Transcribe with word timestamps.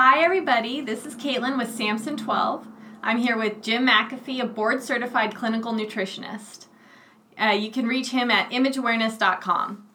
Hi, 0.00 0.22
everybody. 0.22 0.80
This 0.80 1.04
is 1.04 1.16
Caitlin 1.16 1.58
with 1.58 1.74
Samson 1.74 2.16
12. 2.16 2.68
I'm 3.02 3.18
here 3.18 3.36
with 3.36 3.60
Jim 3.60 3.88
McAfee, 3.88 4.40
a 4.40 4.46
board 4.46 4.80
certified 4.80 5.34
clinical 5.34 5.72
nutritionist. 5.72 6.66
Uh, 7.36 7.46
you 7.46 7.72
can 7.72 7.84
reach 7.84 8.10
him 8.10 8.30
at 8.30 8.48
imageawareness.com. 8.52 9.88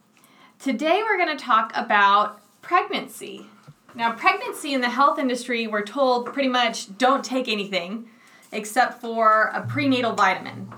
Today, 0.60 1.02
we're 1.04 1.16
going 1.16 1.38
to 1.38 1.42
talk 1.42 1.72
about 1.74 2.42
pregnancy. 2.62 3.46
Now, 3.96 4.12
pregnancy 4.12 4.74
in 4.74 4.82
the 4.82 4.90
health 4.90 5.20
industry, 5.20 5.68
we're 5.68 5.86
told 5.86 6.26
pretty 6.34 6.50
much 6.50 6.98
don't 6.98 7.24
take 7.24 7.48
anything 7.48 8.10
except 8.52 9.00
for 9.00 9.52
a 9.54 9.66
prenatal 9.66 10.12
vitamin. 10.12 10.70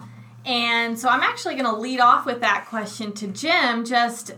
And 0.46 1.00
so 1.00 1.10
I'm 1.10 1.23
actually 1.23 1.55
going 1.55 1.66
to 1.66 1.76
lead 1.76 2.00
off 2.00 2.28
with 2.28 2.42
that 2.42 2.68
question 2.70 3.12
to 3.14 3.26
Jim. 3.26 3.86
Just 3.86 4.36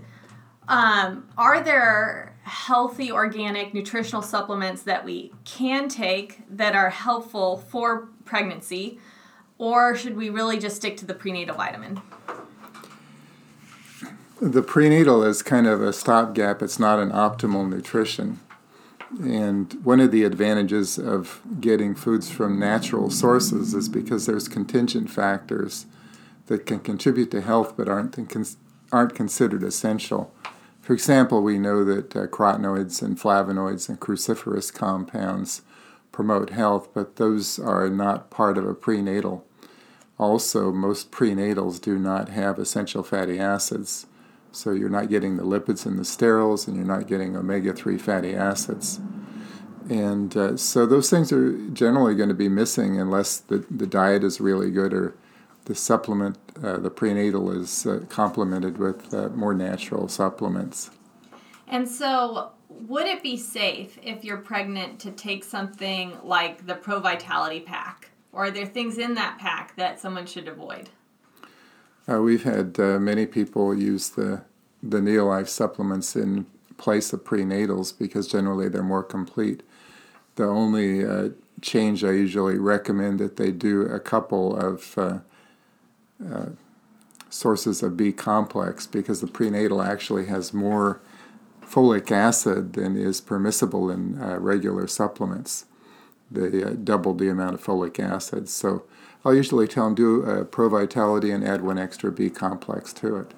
um, 0.70 1.28
are 1.38 1.62
there 1.62 2.27
healthy, 2.48 3.12
organic, 3.12 3.74
nutritional 3.74 4.22
supplements 4.22 4.82
that 4.84 5.04
we 5.04 5.32
can 5.44 5.90
take 5.90 6.42
that 6.50 6.76
are 6.76 6.90
helpful 6.90 7.58
for 7.58 8.08
pregnancy? 8.26 9.00
Or 9.58 9.96
should 9.96 10.16
we 10.16 10.30
really 10.30 10.58
just 10.58 10.78
stick 10.78 10.98
to 10.98 11.06
the 11.06 11.14
prenatal 11.14 11.56
vitamin? 11.56 12.02
The 14.42 14.62
prenatal 14.62 15.24
is 15.24 15.42
kind 15.42 15.68
of 15.68 15.82
a 15.82 15.92
stopgap, 15.92 16.62
it's 16.62 16.80
not 16.80 17.00
an 17.00 17.12
optimal 17.12 17.68
nutrition. 17.68 18.40
And 19.20 19.74
one 19.84 20.00
of 20.00 20.12
the 20.12 20.24
advantages 20.24 21.00
of 21.00 21.42
getting 21.60 21.96
foods 21.96 22.30
from 22.30 22.60
natural 22.60 23.10
sources 23.10 23.74
is 23.74 23.90
because 23.90 24.26
there's 24.26 24.48
contingent 24.48 25.10
factors 25.10 25.86
that 26.48 26.66
can 26.66 26.80
contribute 26.80 27.32
to 27.32 27.42
health 27.42 27.76
but 27.76 27.90
aren't, 27.90 28.18
aren't 28.92 29.16
considered 29.16 29.64
essential. 29.64 30.32
For 30.88 30.94
example, 30.94 31.44
we 31.44 31.60
know 31.60 31.84
that 31.84 32.16
uh, 32.16 32.28
carotenoids 32.28 33.02
and 33.02 33.20
flavonoids 33.20 33.90
and 33.90 34.00
cruciferous 34.00 34.74
compounds 34.74 35.62
promote 36.14 36.52
health, 36.52 36.94
but 36.94 37.18
those 37.18 37.60
are 37.60 37.90
not 37.90 38.30
part 38.30 38.58
of 38.58 38.66
a 38.66 38.74
prenatal. 38.74 39.46
Also, 40.18 40.72
most 40.72 41.12
prenatals 41.12 41.82
do 41.82 42.00
not 42.00 42.30
have 42.30 42.58
essential 42.58 43.04
fatty 43.04 43.38
acids. 43.38 44.06
So 44.54 44.72
you're 44.72 44.88
not 44.88 45.10
getting 45.10 45.36
the 45.36 45.44
lipids 45.44 45.86
and 45.86 46.00
the 46.00 46.04
sterols, 46.04 46.70
and 46.70 46.78
you're 46.78 46.86
not 46.86 47.08
getting 47.08 47.36
omega 47.36 47.74
3 47.74 47.98
fatty 47.98 48.34
acids. 48.34 49.02
And 49.90 50.38
uh, 50.38 50.56
so 50.56 50.86
those 50.86 51.10
things 51.10 51.34
are 51.34 51.58
generally 51.72 52.16
going 52.16 52.30
to 52.30 52.34
be 52.34 52.48
missing 52.48 52.98
unless 52.98 53.40
the, 53.40 53.66
the 53.70 53.88
diet 53.88 54.24
is 54.24 54.40
really 54.40 54.72
good 54.72 54.94
or 54.94 55.18
the 55.68 55.76
supplement, 55.76 56.38
uh, 56.64 56.78
the 56.78 56.90
prenatal, 56.90 57.52
is 57.52 57.86
uh, 57.86 58.00
complemented 58.08 58.78
with 58.78 59.14
uh, 59.14 59.28
more 59.30 59.54
natural 59.54 60.08
supplements. 60.08 60.90
And 61.68 61.88
so, 61.88 62.52
would 62.70 63.06
it 63.06 63.22
be 63.22 63.36
safe 63.36 64.00
if 64.02 64.24
you're 64.24 64.38
pregnant 64.38 65.00
to 65.02 65.12
take 65.12 65.44
something 65.44 66.18
like 66.24 66.66
the 66.66 66.76
Pro 66.76 67.02
Vitality 67.02 67.60
Pack? 67.60 68.12
Or 68.32 68.46
are 68.46 68.52
there 68.52 68.66
things 68.66 68.98
in 68.98 69.16
that 69.16 69.40
pack 69.40 69.76
that 69.76 70.00
someone 70.00 70.26
should 70.26 70.48
avoid? 70.48 70.90
Uh, 72.10 72.22
we've 72.22 72.44
had 72.44 72.80
uh, 72.80 72.98
many 73.00 73.26
people 73.26 73.78
use 73.78 74.10
the 74.10 74.44
the 74.82 75.00
Neolife 75.00 75.50
supplements 75.50 76.16
in 76.16 76.46
place 76.78 77.12
of 77.12 77.24
prenatals 77.26 77.98
because 77.98 78.28
generally 78.28 78.70
they're 78.70 78.84
more 78.84 79.04
complete. 79.04 79.64
The 80.36 80.46
only 80.46 81.04
uh, 81.04 81.30
change 81.62 82.04
I 82.04 82.12
usually 82.12 82.58
recommend 82.58 83.20
that 83.20 83.36
they 83.36 83.52
do 83.52 83.82
a 83.82 84.00
couple 84.00 84.56
of 84.56 84.98
uh, 86.24 86.34
uh, 86.34 86.50
sources 87.30 87.84
of 87.84 87.98
B 87.98 88.14
complex 88.14 88.88
because 88.88 89.20
the 89.20 89.28
prenatal 89.28 89.82
actually 89.82 90.28
has 90.28 90.54
more 90.54 91.02
folic 91.62 92.10
acid 92.10 92.74
than 92.74 92.98
is 92.98 93.20
permissible 93.20 93.92
in 93.92 94.22
uh, 94.22 94.38
regular 94.40 94.88
supplements. 94.88 95.66
They 96.32 96.64
double 96.76 97.14
the 97.14 97.30
amount 97.30 97.56
of 97.56 97.64
folic 97.64 98.00
acid. 98.00 98.48
So 98.48 98.84
I'll 99.26 99.36
usually 99.36 99.68
tell 99.68 99.86
them 99.86 99.96
do 99.96 100.24
a 100.24 100.46
Pro 100.46 100.70
Vitality 100.70 101.32
and 101.32 101.44
add 101.44 101.62
one 101.62 101.78
extra 101.78 102.12
B 102.12 102.30
complex 102.30 102.94
to 102.94 103.18
it. 103.18 103.34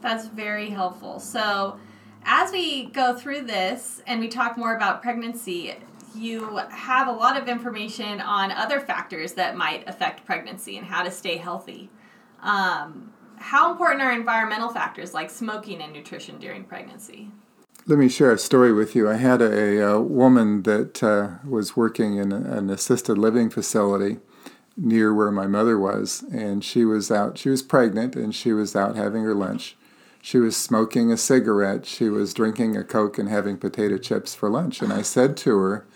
That's 0.00 0.26
very 0.26 0.70
helpful. 0.70 1.20
So, 1.20 1.78
as 2.24 2.52
we 2.52 2.86
go 2.86 3.14
through 3.14 3.42
this 3.42 4.02
and 4.06 4.20
we 4.20 4.28
talk 4.28 4.56
more 4.56 4.74
about 4.74 5.02
pregnancy, 5.02 5.76
you 6.14 6.56
have 6.70 7.08
a 7.08 7.12
lot 7.12 7.40
of 7.40 7.48
information 7.48 8.20
on 8.20 8.50
other 8.52 8.80
factors 8.80 9.32
that 9.34 9.56
might 9.56 9.86
affect 9.88 10.24
pregnancy 10.24 10.76
and 10.76 10.86
how 10.86 11.02
to 11.02 11.10
stay 11.10 11.36
healthy. 11.36 11.90
Um, 12.42 13.12
how 13.36 13.70
important 13.70 14.02
are 14.02 14.12
environmental 14.12 14.68
factors 14.68 15.14
like 15.14 15.30
smoking 15.30 15.80
and 15.80 15.92
nutrition 15.92 16.38
during 16.38 16.64
pregnancy? 16.64 17.30
Let 17.86 17.98
me 17.98 18.08
share 18.08 18.32
a 18.32 18.38
story 18.38 18.72
with 18.72 18.94
you. 18.94 19.08
I 19.08 19.14
had 19.14 19.40
a, 19.40 19.82
a 19.82 20.00
woman 20.00 20.62
that 20.64 21.02
uh, 21.02 21.38
was 21.48 21.76
working 21.76 22.16
in 22.16 22.32
an 22.32 22.68
assisted 22.68 23.16
living 23.16 23.48
facility 23.48 24.18
near 24.76 25.14
where 25.14 25.30
my 25.30 25.46
mother 25.46 25.78
was, 25.78 26.24
and 26.30 26.62
she 26.62 26.84
was 26.84 27.10
out. 27.10 27.38
She 27.38 27.48
was 27.48 27.62
pregnant, 27.62 28.14
and 28.14 28.34
she 28.34 28.52
was 28.52 28.76
out 28.76 28.94
having 28.94 29.24
her 29.24 29.34
lunch. 29.34 29.76
She 30.20 30.38
was 30.38 30.56
smoking 30.56 31.10
a 31.10 31.16
cigarette. 31.16 31.86
She 31.86 32.08
was 32.08 32.34
drinking 32.34 32.76
a 32.76 32.84
Coke 32.84 33.18
and 33.18 33.28
having 33.28 33.56
potato 33.56 33.96
chips 33.96 34.34
for 34.34 34.50
lunch. 34.50 34.82
And 34.82 34.92
I 34.92 35.02
said 35.02 35.36
to 35.38 35.56
her, 35.58 35.86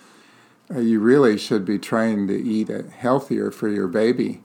uh, 0.74 0.78
You 0.80 1.00
really 1.00 1.36
should 1.36 1.64
be 1.64 1.78
trying 1.78 2.26
to 2.28 2.42
eat 2.42 2.68
healthier 2.68 3.50
for 3.50 3.68
your 3.68 3.88
baby. 3.88 4.42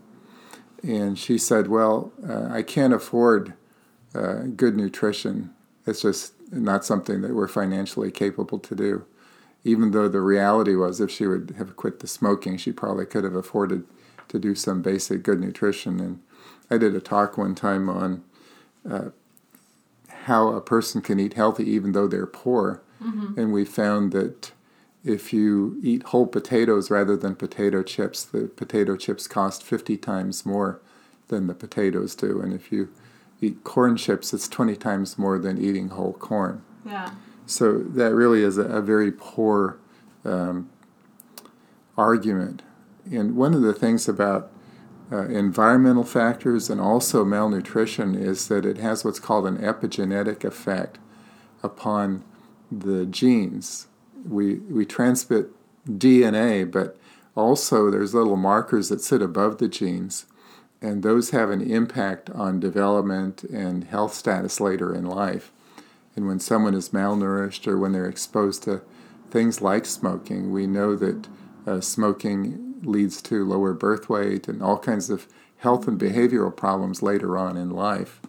And 0.83 1.17
she 1.17 1.38
said, 1.38 1.67
Well, 1.67 2.11
uh, 2.27 2.47
I 2.51 2.63
can't 2.63 2.93
afford 2.93 3.53
uh, 4.13 4.43
good 4.55 4.75
nutrition. 4.75 5.53
It's 5.85 6.01
just 6.01 6.33
not 6.51 6.85
something 6.85 7.21
that 7.21 7.33
we're 7.33 7.47
financially 7.47 8.11
capable 8.11 8.59
to 8.59 8.75
do. 8.75 9.05
Even 9.63 9.91
though 9.91 10.07
the 10.07 10.21
reality 10.21 10.75
was, 10.75 11.01
if 11.01 11.11
she 11.11 11.27
would 11.27 11.55
have 11.57 11.75
quit 11.75 11.99
the 11.99 12.07
smoking, 12.07 12.57
she 12.57 12.71
probably 12.71 13.05
could 13.05 13.23
have 13.23 13.35
afforded 13.35 13.85
to 14.29 14.39
do 14.39 14.55
some 14.55 14.81
basic 14.81 15.23
good 15.23 15.39
nutrition. 15.39 15.99
And 15.99 16.21
I 16.69 16.77
did 16.77 16.95
a 16.95 17.01
talk 17.01 17.38
one 17.38 17.55
time 17.55 17.89
on 17.89 18.23
uh, 18.89 19.09
how 20.09 20.49
a 20.49 20.61
person 20.61 21.01
can 21.01 21.19
eat 21.19 21.33
healthy 21.33 21.69
even 21.69 21.91
though 21.94 22.07
they're 22.07 22.25
poor. 22.27 22.81
Mm-hmm. 23.01 23.39
And 23.39 23.53
we 23.53 23.65
found 23.65 24.11
that 24.13 24.51
if 25.07 25.34
you 25.34 25.79
eat 25.81 26.03
whole 26.03 26.28
potatoes 26.28 26.90
rather 26.91 27.16
than 27.16 27.35
potato 27.35 27.84
chips, 27.84 28.23
the 28.23 28.47
potato 28.47 28.95
chips 28.95 29.28
cost 29.28 29.63
50 29.63 29.97
times 29.97 30.45
more 30.45 30.81
than 31.28 31.47
the 31.47 31.53
potatoes 31.53 32.16
do. 32.16 32.41
And 32.41 32.53
if 32.53 32.72
you 32.72 32.90
eat 33.41 33.63
corn 33.63 33.97
chips, 33.97 34.34
it's 34.34 34.47
20 34.47 34.75
times 34.75 35.18
more 35.18 35.38
than 35.38 35.57
eating 35.57 35.90
whole 35.90 36.13
corn. 36.13 36.63
Yeah. 36.85 37.12
So 37.45 37.79
that 37.79 38.13
really 38.13 38.44
is 38.44 38.57
a, 38.57 38.63
a 38.63 38.81
very 38.81 39.12
poor 39.12 39.78
um, 40.25 40.69
argument 41.97 42.63
and 43.12 43.35
one 43.35 43.53
of 43.53 43.62
the 43.62 43.74
things 43.74 44.07
about 44.07 44.51
uh, 45.12 45.28
environmental 45.28 46.03
factors 46.03 46.69
and 46.69 46.81
also 46.81 47.24
malnutrition 47.24 48.16
is 48.16 48.47
that 48.50 48.66
it 48.66 48.78
has 48.78 49.06
what's 49.06 49.19
called 49.19 49.47
an 49.47 49.57
epigenetic 49.57 50.44
effect 50.44 50.97
upon 51.63 52.24
the 52.72 53.06
genes. 53.06 53.88
We, 54.25 54.55
we 54.55 54.85
transmit 54.85 55.47
DNA, 55.88 56.69
but 56.69 56.97
also 57.35 57.89
there's 57.89 58.13
little 58.13 58.38
markers 58.38 58.89
that 58.89 59.01
sit 59.01 59.22
above 59.22 59.57
the 59.57 59.67
genes, 59.67 60.25
and 60.81 61.03
those 61.03 61.31
have 61.31 61.50
an 61.50 61.61
impact 61.61 62.29
on 62.31 62.59
development 62.59 63.44
and 63.44 63.85
health 63.85 64.13
status 64.13 64.59
later 64.59 64.94
in 64.94 65.06
life. 65.06 65.51
And 66.16 66.27
when 66.27 66.39
someone 66.39 66.73
is 66.73 66.89
malnourished 66.89 67.67
or 67.67 67.77
when 67.77 67.91
they're 67.91 68.09
exposed 68.09 68.63
to 68.63 68.81
things 69.29 69.61
like 69.61 69.85
smoking, 69.85 70.51
we 70.51 70.66
know 70.66 70.95
that 70.95 71.27
uh, 71.66 71.81
smoking 71.81 72.79
leads 72.83 73.22
to 73.23 73.45
lower 73.45 73.73
birth 73.73 74.09
weight 74.09 74.47
and 74.47 74.61
all 74.61 74.77
kinds 74.77 75.09
of 75.09 75.27
health 75.57 75.88
and 75.88 76.00
behavioral 76.00 76.56
problems 76.56 77.01
later 77.01 77.38
on 77.38 77.57
in 77.57 77.69
life. 77.69 78.19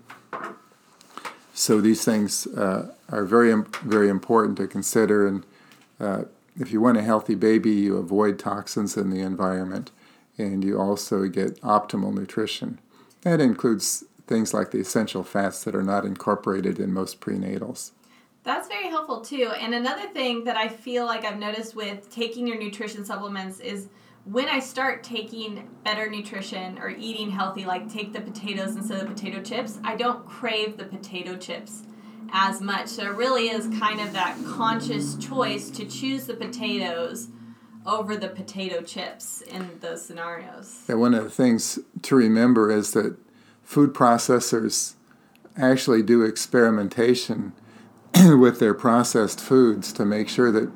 So 1.55 1.81
these 1.81 2.05
things 2.05 2.47
uh, 2.47 2.93
are 3.11 3.25
very, 3.25 3.55
very 3.83 4.09
important 4.09 4.57
to 4.59 4.67
consider. 4.67 5.27
And 5.27 5.45
uh, 6.01 6.25
if 6.59 6.73
you 6.73 6.81
want 6.81 6.99
a 6.99 7.03
healthy 7.03 7.35
baby, 7.35 7.71
you 7.71 7.97
avoid 7.97 8.39
toxins 8.39 8.97
in 8.97 9.11
the 9.11 9.21
environment, 9.21 9.91
and 10.37 10.65
you 10.65 10.81
also 10.81 11.27
get 11.29 11.61
optimal 11.61 12.13
nutrition. 12.13 12.81
That 13.23 13.41
includes 13.41 14.05
things 14.27 14.53
like 14.53 14.71
the 14.71 14.81
essential 14.81 15.25
fats 15.25 15.65
that 15.65 15.75
are 15.75 15.83
not 15.83 16.05
incorporated 16.05 16.79
in 16.79 16.93
most 16.93 17.21
prenatals. 17.21 17.93
That's 18.45 18.69
very 18.69 18.89
helpful 18.89 19.21
too. 19.21 19.51
And 19.59 19.75
another 19.75 20.09
thing 20.09 20.45
that 20.45 20.57
I 20.57 20.69
feel 20.69 21.07
like 21.07 21.25
I've 21.25 21.39
noticed 21.39 21.75
with 21.75 22.11
taking 22.11 22.47
your 22.47 22.59
nutrition 22.59 23.05
supplements 23.05 23.61
is 23.61 23.89
when 24.25 24.49
I 24.49 24.61
start 24.61 25.03
taking 25.03 25.69
better 25.85 26.09
nutrition 26.11 26.79
or 26.79 26.91
eating 26.91 27.31
healthy, 27.31 27.65
like 27.65 27.91
take 27.93 28.13
the 28.13 28.21
potatoes 28.21 28.77
instead 28.77 29.01
of 29.01 29.09
the 29.09 29.15
potato 29.15 29.43
chips, 29.43 29.79
I 29.85 29.97
don't 29.97 30.27
crave 30.27 30.77
the 30.77 30.85
potato 30.85 31.37
chips 31.37 31.83
as 32.33 32.61
much. 32.61 32.89
So 32.89 33.05
it 33.05 33.15
really 33.15 33.49
is 33.49 33.67
kind 33.79 34.01
of 34.01 34.13
that 34.13 34.37
conscious 34.47 35.17
choice 35.17 35.71
to 35.71 35.85
choose 35.85 36.27
the 36.27 36.35
potatoes 36.35 37.29
over 37.87 38.17
the 38.17 38.29
potato 38.29 38.83
chips 38.83 39.41
in 39.43 39.79
those 39.81 40.05
scenarios. 40.05 40.83
Yeah, 40.89 40.97
one 40.97 41.15
of 41.15 41.25
the 41.25 41.31
things 41.31 41.79
to 42.03 42.17
remember 42.17 42.71
is 42.71 42.93
that 42.93 43.17
food 43.63 43.95
processors 43.95 44.95
actually 45.57 46.03
do 46.03 46.23
experimentation 46.23 47.53
with 48.39 48.61
their 48.61 48.75
processed 48.75 49.41
foods 49.41 49.93
to 49.95 50.05
make 50.05 50.29
sure 50.29 50.53
that 50.53 50.71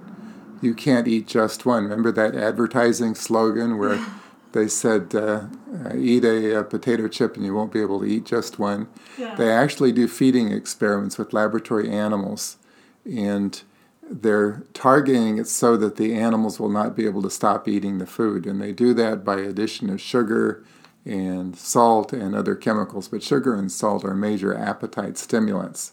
you 0.60 0.75
can't 0.75 1.08
eat 1.08 1.26
just 1.26 1.66
one. 1.66 1.84
Remember 1.84 2.12
that 2.12 2.34
advertising 2.34 3.14
slogan 3.14 3.78
where 3.78 4.05
they 4.52 4.69
said, 4.69 5.14
uh, 5.14 5.44
uh, 5.84 5.96
eat 5.96 6.25
a, 6.25 6.60
a, 6.60 6.64
potato 6.64 7.08
chip 7.08 7.37
and 7.37 7.44
you 7.44 7.54
won't 7.54 7.72
be 7.72 7.81
able 7.81 8.00
to 8.00 8.06
eat 8.06 8.25
just 8.25 8.58
one? 8.58 8.88
Yeah. 9.19 9.34
They 9.34 9.50
actually 9.50 9.93
do 9.93 10.08
feeding 10.08 10.52
experiments 10.52 11.19
with 11.19 11.32
laboratory 11.32 11.90
animals, 11.90 12.56
and 13.04 13.62
they're 14.02 14.62
targeting 14.75 15.38
it 15.38 15.49
so 15.49 15.76
that 15.76 15.96
the 15.96 16.14
animals 16.14 16.60
will 16.60 16.69
not 16.69 16.96
be 16.96 17.06
able 17.06 17.22
to 17.22 17.31
stop 17.31 17.66
eating 17.66 17.99
the 17.99 18.06
food. 18.06 18.46
And 18.46 18.60
they 18.60 18.72
do 18.72 18.93
that 18.94 19.25
by 19.25 19.40
addition 19.40 19.88
of 19.90 20.00
sugar 20.00 20.64
and 21.05 21.56
salt 21.56 22.12
and 22.12 22.34
other 22.34 22.55
chemicals. 22.55 23.08
But 23.08 23.22
sugar 23.22 23.55
and 23.55 23.72
salt 23.72 24.05
are 24.05 24.14
major 24.14 24.56
appetite 24.56 25.16
stimulants. 25.16 25.93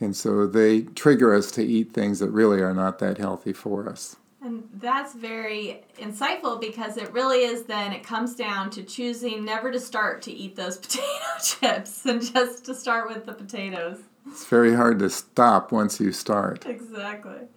And 0.00 0.14
so 0.14 0.46
they 0.46 0.82
trigger 0.82 1.34
us 1.34 1.50
to 1.52 1.64
eat 1.64 1.92
things 1.92 2.18
that 2.18 2.30
really 2.30 2.60
are 2.60 2.74
not 2.74 2.98
that 2.98 3.18
healthy 3.18 3.52
for 3.52 3.88
us. 3.88 4.16
And 4.42 4.68
that's 4.74 5.14
very 5.14 5.82
insightful 5.98 6.60
because 6.60 6.96
it 6.96 7.12
really 7.12 7.44
is 7.44 7.64
then, 7.64 7.92
it 7.92 8.02
comes 8.02 8.34
down 8.34 8.70
to 8.70 8.82
choosing 8.82 9.44
never 9.44 9.72
to 9.72 9.80
start 9.80 10.22
to 10.22 10.32
eat 10.32 10.56
those 10.56 10.76
potato 10.78 11.06
chips 11.42 12.04
and 12.04 12.22
just 12.22 12.64
to 12.66 12.74
start 12.74 13.08
with 13.08 13.26
the 13.26 13.32
potatoes. 13.32 13.98
It's 14.26 14.44
very 14.44 14.74
hard 14.74 14.98
to 15.00 15.10
stop 15.10 15.72
once 15.72 16.00
you 16.00 16.12
start. 16.12 16.66
Exactly. 16.66 17.48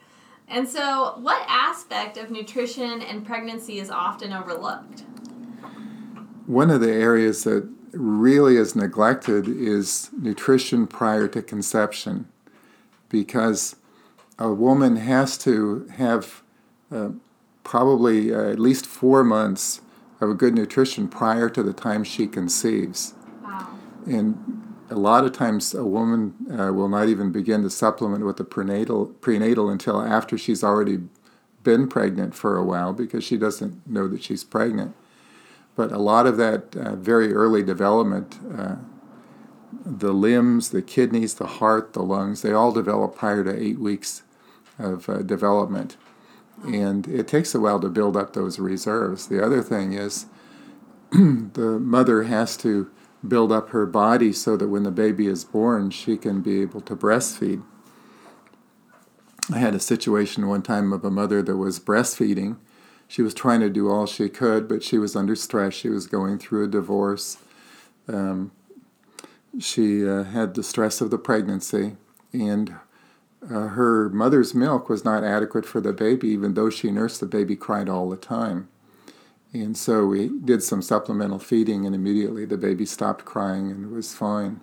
And 0.47 0.67
so, 0.67 1.15
what 1.19 1.43
aspect 1.47 2.17
of 2.17 2.31
nutrition 2.31 3.01
and 3.01 3.25
pregnancy 3.25 3.79
is 3.79 3.91
often 3.91 4.33
overlooked? 4.33 5.03
One 6.47 6.71
of 6.71 6.81
the 6.81 6.91
areas 6.91 7.43
that 7.43 7.69
really 7.91 8.57
is 8.57 8.75
neglected 8.75 9.47
is 9.47 10.09
nutrition 10.17 10.87
prior 10.87 11.27
to 11.27 11.41
conception 11.41 12.27
because 13.09 13.75
a 14.37 14.51
woman 14.51 14.95
has 14.95 15.37
to 15.39 15.87
have 15.97 16.41
uh, 16.91 17.09
probably 17.63 18.33
uh, 18.33 18.49
at 18.49 18.59
least 18.59 18.85
four 18.85 19.23
months 19.23 19.81
of 20.21 20.29
a 20.29 20.33
good 20.33 20.53
nutrition 20.53 21.07
prior 21.07 21.49
to 21.49 21.63
the 21.63 21.73
time 21.73 22.03
she 22.03 22.27
conceives. 22.27 23.13
Wow. 23.43 23.77
And 24.05 24.75
a 24.89 24.95
lot 24.95 25.23
of 25.23 25.33
times 25.33 25.73
a 25.73 25.85
woman 25.85 26.33
uh, 26.51 26.73
will 26.73 26.89
not 26.89 27.07
even 27.07 27.31
begin 27.31 27.61
to 27.63 27.69
supplement 27.69 28.25
with 28.25 28.37
the 28.37 28.43
prenatal 28.43 29.05
prenatal 29.05 29.69
until 29.69 30.01
after 30.01 30.37
she's 30.37 30.63
already 30.63 30.99
been 31.63 31.87
pregnant 31.87 32.33
for 32.33 32.57
a 32.57 32.63
while 32.63 32.93
because 32.93 33.23
she 33.23 33.37
doesn't 33.37 33.85
know 33.87 34.07
that 34.07 34.23
she's 34.23 34.43
pregnant. 34.43 34.95
But 35.75 35.91
a 35.91 35.97
lot 35.97 36.25
of 36.25 36.37
that 36.37 36.75
uh, 36.75 36.95
very 36.95 37.33
early 37.33 37.63
development, 37.63 38.39
uh, 38.57 38.75
the 39.85 40.13
limbs, 40.13 40.69
the 40.69 40.81
kidneys, 40.81 41.35
the 41.35 41.47
heart, 41.47 41.93
the 41.93 42.01
lungs, 42.01 42.41
they 42.41 42.51
all 42.51 42.71
develop 42.71 43.15
prior 43.15 43.43
to 43.43 43.63
eight 43.63 43.79
weeks 43.79 44.23
of 44.77 45.07
uh, 45.07 45.21
development. 45.21 45.97
And 46.63 47.07
it 47.07 47.27
takes 47.27 47.55
a 47.55 47.59
while 47.59 47.79
to 47.79 47.89
build 47.89 48.17
up 48.17 48.33
those 48.33 48.59
reserves. 48.59 49.27
The 49.27 49.43
other 49.43 49.61
thing 49.61 49.93
is 49.93 50.25
the 51.11 51.79
mother 51.79 52.23
has 52.23 52.57
to 52.57 52.91
build 53.27 53.51
up 53.51 53.69
her 53.69 53.85
body 53.85 54.31
so 54.33 54.55
that 54.57 54.67
when 54.67 54.83
the 54.83 54.91
baby 54.91 55.27
is 55.27 55.43
born, 55.43 55.89
she 55.89 56.17
can 56.17 56.41
be 56.41 56.61
able 56.61 56.81
to 56.81 56.95
breastfeed. 56.95 57.63
I 59.51 59.57
had 59.57 59.73
a 59.73 59.79
situation 59.79 60.47
one 60.47 60.61
time 60.61 60.93
of 60.93 61.03
a 61.03 61.11
mother 61.11 61.41
that 61.41 61.57
was 61.57 61.79
breastfeeding 61.79 62.57
she 63.09 63.23
was 63.23 63.33
trying 63.33 63.59
to 63.61 63.71
do 63.71 63.89
all 63.89 64.05
she 64.05 64.29
could, 64.29 64.67
but 64.67 64.83
she 64.83 64.99
was 64.99 65.15
under 65.15 65.35
stress. 65.35 65.73
She 65.73 65.89
was 65.89 66.05
going 66.05 66.37
through 66.37 66.65
a 66.65 66.67
divorce. 66.67 67.39
Um, 68.07 68.51
she 69.59 70.07
uh, 70.07 70.25
had 70.25 70.53
the 70.53 70.61
stress 70.61 71.01
of 71.01 71.09
the 71.09 71.17
pregnancy, 71.17 71.97
and 72.31 72.75
uh, 73.43 73.67
her 73.69 74.09
mother's 74.09 74.53
milk 74.53 74.89
was 74.89 75.05
not 75.05 75.23
adequate 75.23 75.65
for 75.65 75.79
the 75.79 75.93
baby, 75.93 76.29
even 76.29 76.53
though 76.53 76.69
she 76.69 76.91
nursed 76.91 77.19
the 77.19 77.25
baby, 77.25 77.55
cried 77.55 77.89
all 77.89 78.09
the 78.09 78.17
time. 78.17 78.67
And 79.53 79.75
so 79.75 80.05
we 80.05 80.29
did 80.29 80.61
some 80.61 80.81
supplemental 80.81 81.39
feeding, 81.39 81.85
and 81.85 81.95
immediately 81.95 82.45
the 82.45 82.57
baby 82.57 82.85
stopped 82.85 83.25
crying 83.25 83.71
and 83.71 83.91
was 83.91 84.13
fine. 84.13 84.59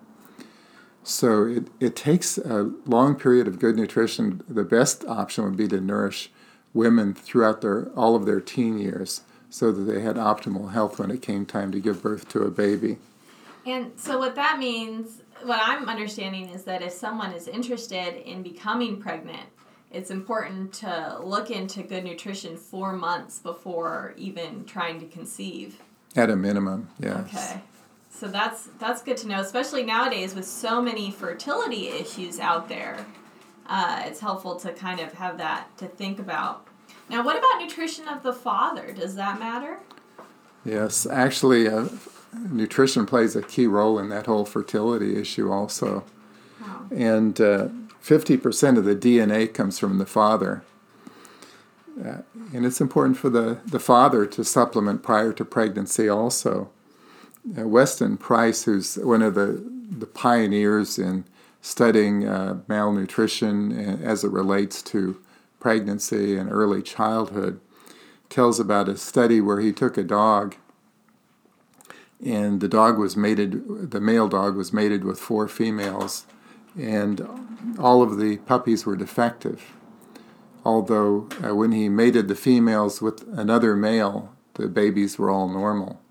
So 1.03 1.45
it, 1.45 1.67
it 1.79 1.95
takes 1.95 2.37
a 2.37 2.71
long 2.85 3.15
period 3.15 3.47
of 3.47 3.59
good 3.59 3.75
nutrition. 3.75 4.43
The 4.47 4.63
best 4.63 5.05
option 5.05 5.45
would 5.45 5.57
be 5.57 5.67
to 5.69 5.81
nourish 5.81 6.31
women 6.73 7.13
throughout 7.13 7.61
their 7.61 7.87
all 7.95 8.15
of 8.15 8.25
their 8.25 8.41
teen 8.41 8.77
years 8.77 9.21
so 9.49 9.71
that 9.71 9.83
they 9.83 10.01
had 10.01 10.17
optimal 10.17 10.73
health 10.73 10.99
when 10.99 11.09
it 11.09 11.21
came 11.21 11.45
time 11.45 11.71
to 11.71 11.79
give 11.79 12.03
birth 12.03 12.27
to 12.29 12.43
a 12.43 12.51
baby. 12.51 12.97
And 13.65 13.93
so 13.97 14.19
what 14.19 14.35
that 14.35 14.59
means, 14.59 15.21
what 15.43 15.59
I'm 15.63 15.87
understanding 15.87 16.49
is 16.49 16.63
that 16.63 16.81
if 16.81 16.93
someone 16.93 17.31
is 17.31 17.47
interested 17.47 18.15
in 18.27 18.43
becoming 18.43 18.99
pregnant, 18.99 19.47
it's 19.91 20.11
important 20.11 20.73
to 20.73 21.19
look 21.23 21.49
into 21.49 21.81
good 21.83 22.03
nutrition 22.03 22.57
4 22.57 22.93
months 22.93 23.39
before 23.39 24.13
even 24.17 24.65
trying 24.65 24.99
to 24.99 25.05
conceive. 25.05 25.81
At 26.15 26.29
a 26.29 26.35
minimum, 26.35 26.89
yes. 26.99 27.17
Okay. 27.17 27.61
So 28.09 28.27
that's 28.27 28.69
that's 28.79 29.03
good 29.03 29.17
to 29.17 29.27
know, 29.27 29.39
especially 29.39 29.83
nowadays 29.83 30.33
with 30.33 30.47
so 30.47 30.81
many 30.81 31.11
fertility 31.11 31.89
issues 31.89 32.39
out 32.39 32.67
there. 32.67 33.05
Uh, 33.67 34.03
it's 34.05 34.19
helpful 34.19 34.55
to 34.55 34.71
kind 34.73 34.99
of 34.99 35.13
have 35.13 35.37
that 35.37 35.77
to 35.77 35.87
think 35.87 36.19
about. 36.19 36.65
Now, 37.09 37.23
what 37.23 37.37
about 37.37 37.61
nutrition 37.61 38.07
of 38.07 38.23
the 38.23 38.33
father? 38.33 38.91
Does 38.91 39.15
that 39.15 39.39
matter? 39.39 39.77
Yes, 40.65 41.05
actually, 41.05 41.67
uh, 41.67 41.89
nutrition 42.33 43.05
plays 43.05 43.35
a 43.35 43.41
key 43.41 43.67
role 43.67 43.99
in 43.99 44.09
that 44.09 44.25
whole 44.25 44.45
fertility 44.45 45.19
issue 45.19 45.51
also. 45.51 46.03
Wow. 46.61 46.87
And 46.91 47.39
uh, 47.39 47.69
50% 48.03 48.77
of 48.77 48.85
the 48.85 48.95
DNA 48.95 49.53
comes 49.53 49.79
from 49.79 49.97
the 49.97 50.05
father. 50.05 50.63
Uh, 52.03 52.21
and 52.53 52.65
it's 52.65 52.79
important 52.79 53.17
for 53.17 53.29
the, 53.29 53.59
the 53.65 53.79
father 53.79 54.25
to 54.25 54.43
supplement 54.43 55.03
prior 55.03 55.33
to 55.33 55.43
pregnancy 55.43 56.07
also. 56.07 56.69
Uh, 57.57 57.67
Weston 57.67 58.17
Price, 58.17 58.63
who's 58.63 58.95
one 58.95 59.21
of 59.21 59.35
the, 59.35 59.63
the 59.89 60.05
pioneers 60.05 60.99
in 60.99 61.25
studying 61.61 62.27
uh, 62.27 62.59
malnutrition 62.67 63.71
as 64.03 64.23
it 64.23 64.31
relates 64.31 64.81
to 64.83 65.19
pregnancy 65.59 66.37
and 66.37 66.51
early 66.51 66.81
childhood, 66.81 67.59
tells 68.29 68.59
about 68.59 68.89
a 68.89 68.97
study 68.97 69.41
where 69.41 69.59
he 69.59 69.71
took 69.71 69.97
a 69.97 70.03
dog 70.03 70.55
and 72.23 72.61
the 72.61 72.67
dog 72.67 72.97
was 72.97 73.15
mated 73.15 73.91
the 73.91 74.01
male 74.01 74.27
dog 74.27 74.55
was 74.55 74.73
mated 74.73 75.03
with 75.03 75.19
four 75.19 75.47
females 75.47 76.25
and 76.77 77.27
all 77.79 78.01
of 78.01 78.17
the 78.17 78.37
puppies 78.37 78.85
were 78.85 78.95
defective. 78.95 79.73
Although 80.63 81.29
uh, 81.43 81.55
when 81.55 81.71
he 81.71 81.89
mated 81.89 82.27
the 82.27 82.35
females 82.35 83.01
with 83.01 83.27
another 83.27 83.75
male 83.75 84.33
the 84.55 84.67
babies 84.67 85.19
were 85.19 85.29
all 85.29 85.47
normal. 85.47 86.01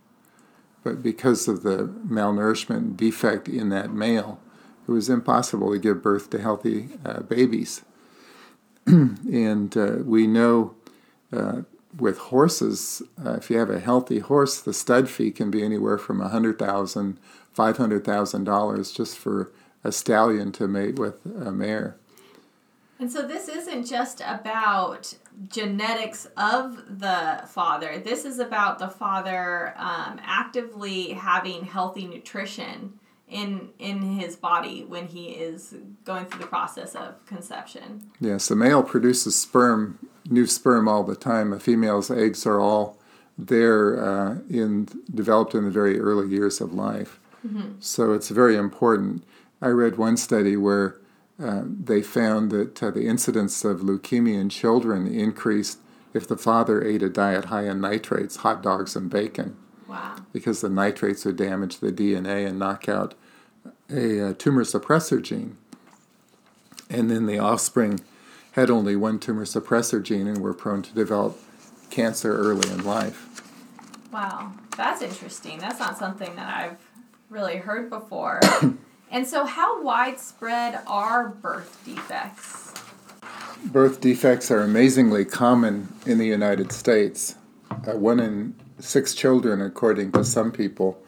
But 0.85 1.03
because 1.03 1.49
of 1.49 1.63
the 1.63 1.89
malnourishment 2.07 2.97
defect 2.97 3.49
in 3.49 3.71
that 3.71 3.93
male 3.93 4.41
it 4.87 4.93
was 4.93 5.09
impossible 5.09 5.73
to 5.73 5.79
give 5.79 6.03
birth 6.03 6.31
to 6.31 6.41
healthy 6.41 6.91
uh, 7.05 7.21
babies. 7.21 7.83
And 8.87 9.77
uh, 9.77 9.97
we 10.05 10.29
know 10.29 10.77
uh, 11.33 11.63
with 11.99 12.19
horses, 12.19 13.03
uh, 13.25 13.33
if 13.33 13.51
you 13.51 13.59
have 13.59 13.71
a 13.71 13.81
healthy 13.81 14.19
horse, 14.19 14.61
the 14.61 14.73
stud 14.73 15.09
fee 15.09 15.31
can 15.31 15.51
be 15.51 15.63
anywhere 15.63 15.99
from 15.99 16.21
$100,000, 16.21 17.17
$500,000 17.57 18.95
just 18.95 19.17
for 19.17 19.51
a 19.83 19.93
stallion 19.93 20.53
to 20.53 20.69
mate 20.69 20.99
with 20.99 21.25
a 21.27 21.53
mare. 21.53 21.97
And 22.99 23.11
so 23.13 23.27
this 23.27 23.49
isn't 23.49 23.87
just 23.87 24.23
about 24.27 25.15
genetics 25.49 26.27
of 26.37 26.99
the 26.99 27.43
father. 27.47 27.99
This 27.99 28.25
is 28.25 28.39
about 28.39 28.79
the 28.79 28.89
father 28.89 29.75
um, 29.77 30.19
actively 30.23 31.11
having 31.11 31.65
healthy 31.65 32.07
nutrition 32.07 32.99
in 33.29 33.71
in 33.79 34.03
his 34.03 34.37
body 34.37 34.85
when 34.85 35.09
he 35.09 35.31
is 35.31 35.75
going 36.05 36.27
through 36.27 36.41
the 36.41 36.47
process 36.47 36.95
of 36.95 37.25
conception. 37.27 38.11
Yes, 38.21 38.49
the 38.49 38.57
male 38.57 38.83
produces 38.83 39.37
sperm, 39.37 39.99
new 40.29 40.47
sperm 40.47 40.89
all 40.89 41.03
the 41.03 41.17
time. 41.17 41.53
A 41.53 41.59
female's 41.59 42.11
eggs 42.11 42.47
are 42.47 42.61
all 42.61 42.99
there 43.37 44.03
uh, 44.03 44.39
in 44.49 44.89
developed 45.13 45.55
in 45.55 45.65
the 45.65 45.71
very 45.71 45.99
early 45.99 46.29
years 46.29 46.61
of 46.61 46.73
life. 46.73 47.19
Mm-hmm. 47.47 47.73
So 47.81 48.13
it's 48.13 48.31
very 48.31 48.57
important. 48.57 49.25
I 49.61 49.69
read 49.69 49.97
one 49.97 50.17
study 50.17 50.57
where 50.57 50.99
uh, 51.43 51.63
they 51.65 52.03
found 52.03 52.51
that 52.51 52.83
uh, 52.83 52.91
the 52.91 53.07
incidence 53.07 53.65
of 53.65 53.81
leukemia 53.81 54.41
in 54.41 54.49
children 54.49 55.07
increased 55.07 55.79
if 56.15 56.27
the 56.27 56.37
father 56.37 56.83
ate 56.83 57.03
a 57.03 57.11
diet 57.11 57.47
high 57.47 57.69
in 57.69 57.81
nitrates, 57.81 58.37
hot 58.37 58.63
dogs, 58.63 58.97
and 58.97 59.11
bacon. 59.11 59.57
Wow. 59.89 60.17
Because 60.33 60.61
the 60.61 60.69
nitrates 60.69 61.25
would 61.25 61.37
damage 61.37 61.79
the 61.79 61.93
DNA 61.93 62.47
and 62.47 62.59
knock 62.59 62.89
out 62.89 63.15
a, 63.91 64.19
a 64.19 64.35
tumor 64.35 64.65
suppressor 64.65 65.23
gene. 65.23 65.57
And 66.91 67.11
then 67.11 67.27
the 67.27 67.39
offspring 67.39 68.01
had 68.53 68.71
only 68.71 68.97
one 68.97 69.19
tumor 69.19 69.45
suppressor 69.45 70.03
gene 70.03 70.27
and 70.27 70.39
were 70.39 70.55
prone 70.55 70.83
to 70.83 70.95
develop 70.95 71.39
cancer 71.91 72.37
early 72.37 72.71
in 72.71 72.85
life. 72.85 73.43
Wow, 74.13 74.53
that's 74.77 75.03
interesting. 75.03 75.59
That's 75.59 75.79
not 75.79 75.99
something 75.99 76.35
that 76.37 76.49
I've 76.49 76.79
really 77.29 77.57
heard 77.57 77.91
before. 77.91 78.41
and 79.11 79.27
so, 79.27 79.45
how 79.45 79.83
widespread 79.83 80.81
are 80.87 81.29
birth 81.29 81.83
defects? 81.85 82.73
birth 83.65 84.01
defects 84.01 84.51
are 84.51 84.61
amazingly 84.61 85.25
common 85.25 85.89
in 86.05 86.19
the 86.19 86.27
United 86.27 86.73
States. 86.73 87.37
Uh, 87.71 87.93
one 87.93 88.21
in 88.21 88.55
six 88.79 89.15
children, 89.15 89.61
according 89.61 90.13
to 90.13 90.25
some 90.25 90.53
people, 90.53 91.03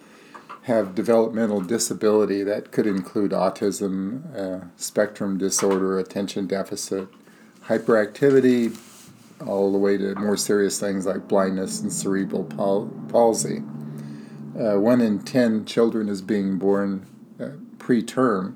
have 0.63 0.95
developmental 0.95 1.61
disability 1.61 2.43
that 2.43 2.71
could 2.73 2.87
include 2.87 3.31
autism, 3.31 4.37
uh, 4.37 4.67
spectrum 4.77 5.39
disorder, 5.39 5.99
attention 5.99 6.47
deficit, 6.47 7.09
hyperactivity, 7.65 8.77
all 9.47 9.73
the 9.73 9.79
way 9.79 9.97
to 9.97 10.15
more 10.17 10.37
serious 10.37 10.79
things 10.81 11.07
like 11.07 11.29
blindness 11.29 11.81
and 11.81 11.93
cerebral 11.93 12.45
pal- 12.45 12.93
palsy. 13.09 13.63
Uh, 14.59 14.79
one 14.79 15.01
in 15.01 15.21
ten 15.21 15.65
children 15.65 16.09
is 16.09 16.21
being 16.21 16.59
born 16.59 17.07
uh, 17.41 17.51
preterm, 17.79 18.55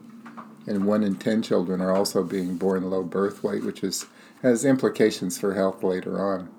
and 0.67 0.85
one 0.85 1.03
in 1.03 1.15
ten 1.17 1.41
children 1.41 1.81
are 1.81 1.93
also 1.93 2.23
being 2.23 2.57
born 2.57 2.91
low 2.91 3.03
birth 3.03 3.45
weight, 3.45 3.65
which 3.65 3.85
is 3.85 4.07
has 4.43 4.65
implications 4.65 5.39
for 5.39 5.55
health 5.55 5.85
later 5.85 6.21
on. 6.21 6.51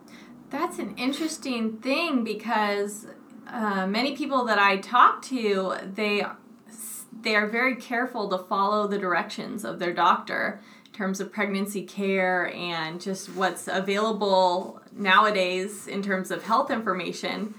That's 0.54 0.78
an 0.78 0.96
interesting 0.98 1.78
thing 1.78 2.24
because 2.24 3.08
uh, 3.48 3.88
many 3.88 4.16
people 4.16 4.46
that 4.46 4.60
I 4.60 4.78
talk 4.78 5.24
to, 5.24 5.74
they 5.84 6.24
they 7.22 7.36
are 7.36 7.48
very 7.48 7.76
careful 7.76 8.30
to 8.30 8.38
follow 8.38 8.88
the 8.88 9.00
directions 9.00 9.66
of 9.66 9.80
their 9.80 9.92
doctor 9.92 10.62
in 10.86 10.92
terms 10.92 11.20
of 11.20 11.34
pregnancy 11.34 11.82
care 11.82 12.54
and 12.54 13.02
just 13.02 13.30
what's 13.34 13.68
available 13.68 14.80
nowadays 14.92 15.88
in 15.88 16.04
terms 16.04 16.30
of 16.30 16.44
health 16.44 16.70
information. 16.70 17.56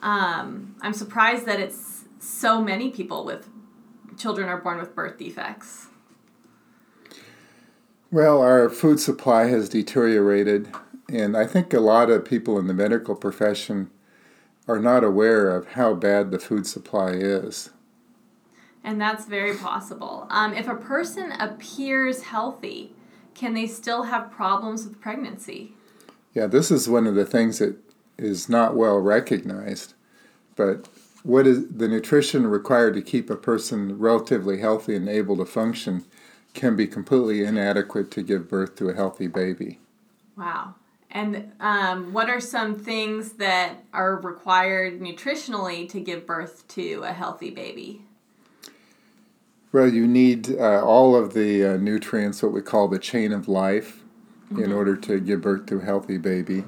Um, 0.00 0.76
I'm 0.80 0.92
surprised 0.92 1.44
that 1.46 1.58
it's 1.58 2.04
so 2.20 2.62
many 2.62 2.90
people 2.90 3.24
with 3.24 3.48
children 4.16 4.48
are 4.48 4.60
born 4.60 4.78
with 4.78 4.94
birth 4.94 5.18
defects. 5.18 5.88
Well, 8.12 8.40
our 8.40 8.70
food 8.70 9.00
supply 9.00 9.46
has 9.46 9.68
deteriorated, 9.68 10.72
and 11.08 11.36
I 11.36 11.46
think 11.46 11.72
a 11.72 11.80
lot 11.80 12.10
of 12.10 12.24
people 12.24 12.58
in 12.58 12.66
the 12.66 12.74
medical 12.74 13.14
profession 13.14 13.90
are 14.66 14.78
not 14.78 15.02
aware 15.02 15.50
of 15.50 15.68
how 15.68 15.94
bad 15.94 16.30
the 16.30 16.38
food 16.38 16.66
supply 16.66 17.12
is. 17.12 17.70
And 18.84 19.00
that's 19.00 19.24
very 19.24 19.56
possible. 19.56 20.26
Um, 20.30 20.54
if 20.54 20.68
a 20.68 20.74
person 20.74 21.32
appears 21.32 22.24
healthy, 22.24 22.92
can 23.34 23.54
they 23.54 23.66
still 23.66 24.04
have 24.04 24.30
problems 24.30 24.86
with 24.86 25.00
pregnancy? 25.00 25.72
Yeah, 26.34 26.46
this 26.46 26.70
is 26.70 26.88
one 26.88 27.06
of 27.06 27.14
the 27.14 27.24
things 27.24 27.58
that 27.58 27.76
is 28.18 28.48
not 28.48 28.76
well 28.76 28.98
recognized. 28.98 29.94
But 30.56 30.88
what 31.22 31.46
is 31.46 31.68
the 31.68 31.88
nutrition 31.88 32.46
required 32.46 32.94
to 32.94 33.02
keep 33.02 33.30
a 33.30 33.36
person 33.36 33.98
relatively 33.98 34.58
healthy 34.58 34.96
and 34.96 35.08
able 35.08 35.36
to 35.38 35.44
function 35.44 36.04
can 36.54 36.76
be 36.76 36.86
completely 36.86 37.44
inadequate 37.44 38.10
to 38.10 38.22
give 38.22 38.48
birth 38.48 38.74
to 38.76 38.88
a 38.88 38.94
healthy 38.94 39.26
baby. 39.26 39.78
Wow. 40.36 40.74
And 41.10 41.52
um, 41.58 42.12
what 42.12 42.28
are 42.28 42.40
some 42.40 42.74
things 42.74 43.32
that 43.34 43.82
are 43.92 44.16
required 44.16 45.00
nutritionally 45.00 45.88
to 45.90 46.00
give 46.00 46.26
birth 46.26 46.68
to 46.68 47.02
a 47.02 47.12
healthy 47.12 47.50
baby? 47.50 48.02
Well, 49.72 49.88
you 49.88 50.06
need 50.06 50.58
uh, 50.58 50.84
all 50.84 51.16
of 51.16 51.34
the 51.34 51.64
uh, 51.64 51.76
nutrients, 51.76 52.42
what 52.42 52.52
we 52.52 52.62
call 52.62 52.88
the 52.88 52.98
chain 52.98 53.32
of 53.32 53.48
life, 53.48 54.02
mm-hmm. 54.52 54.62
in 54.62 54.72
order 54.72 54.96
to 54.96 55.20
give 55.20 55.42
birth 55.42 55.66
to 55.66 55.78
a 55.78 55.84
healthy 55.84 56.18
baby. 56.18 56.64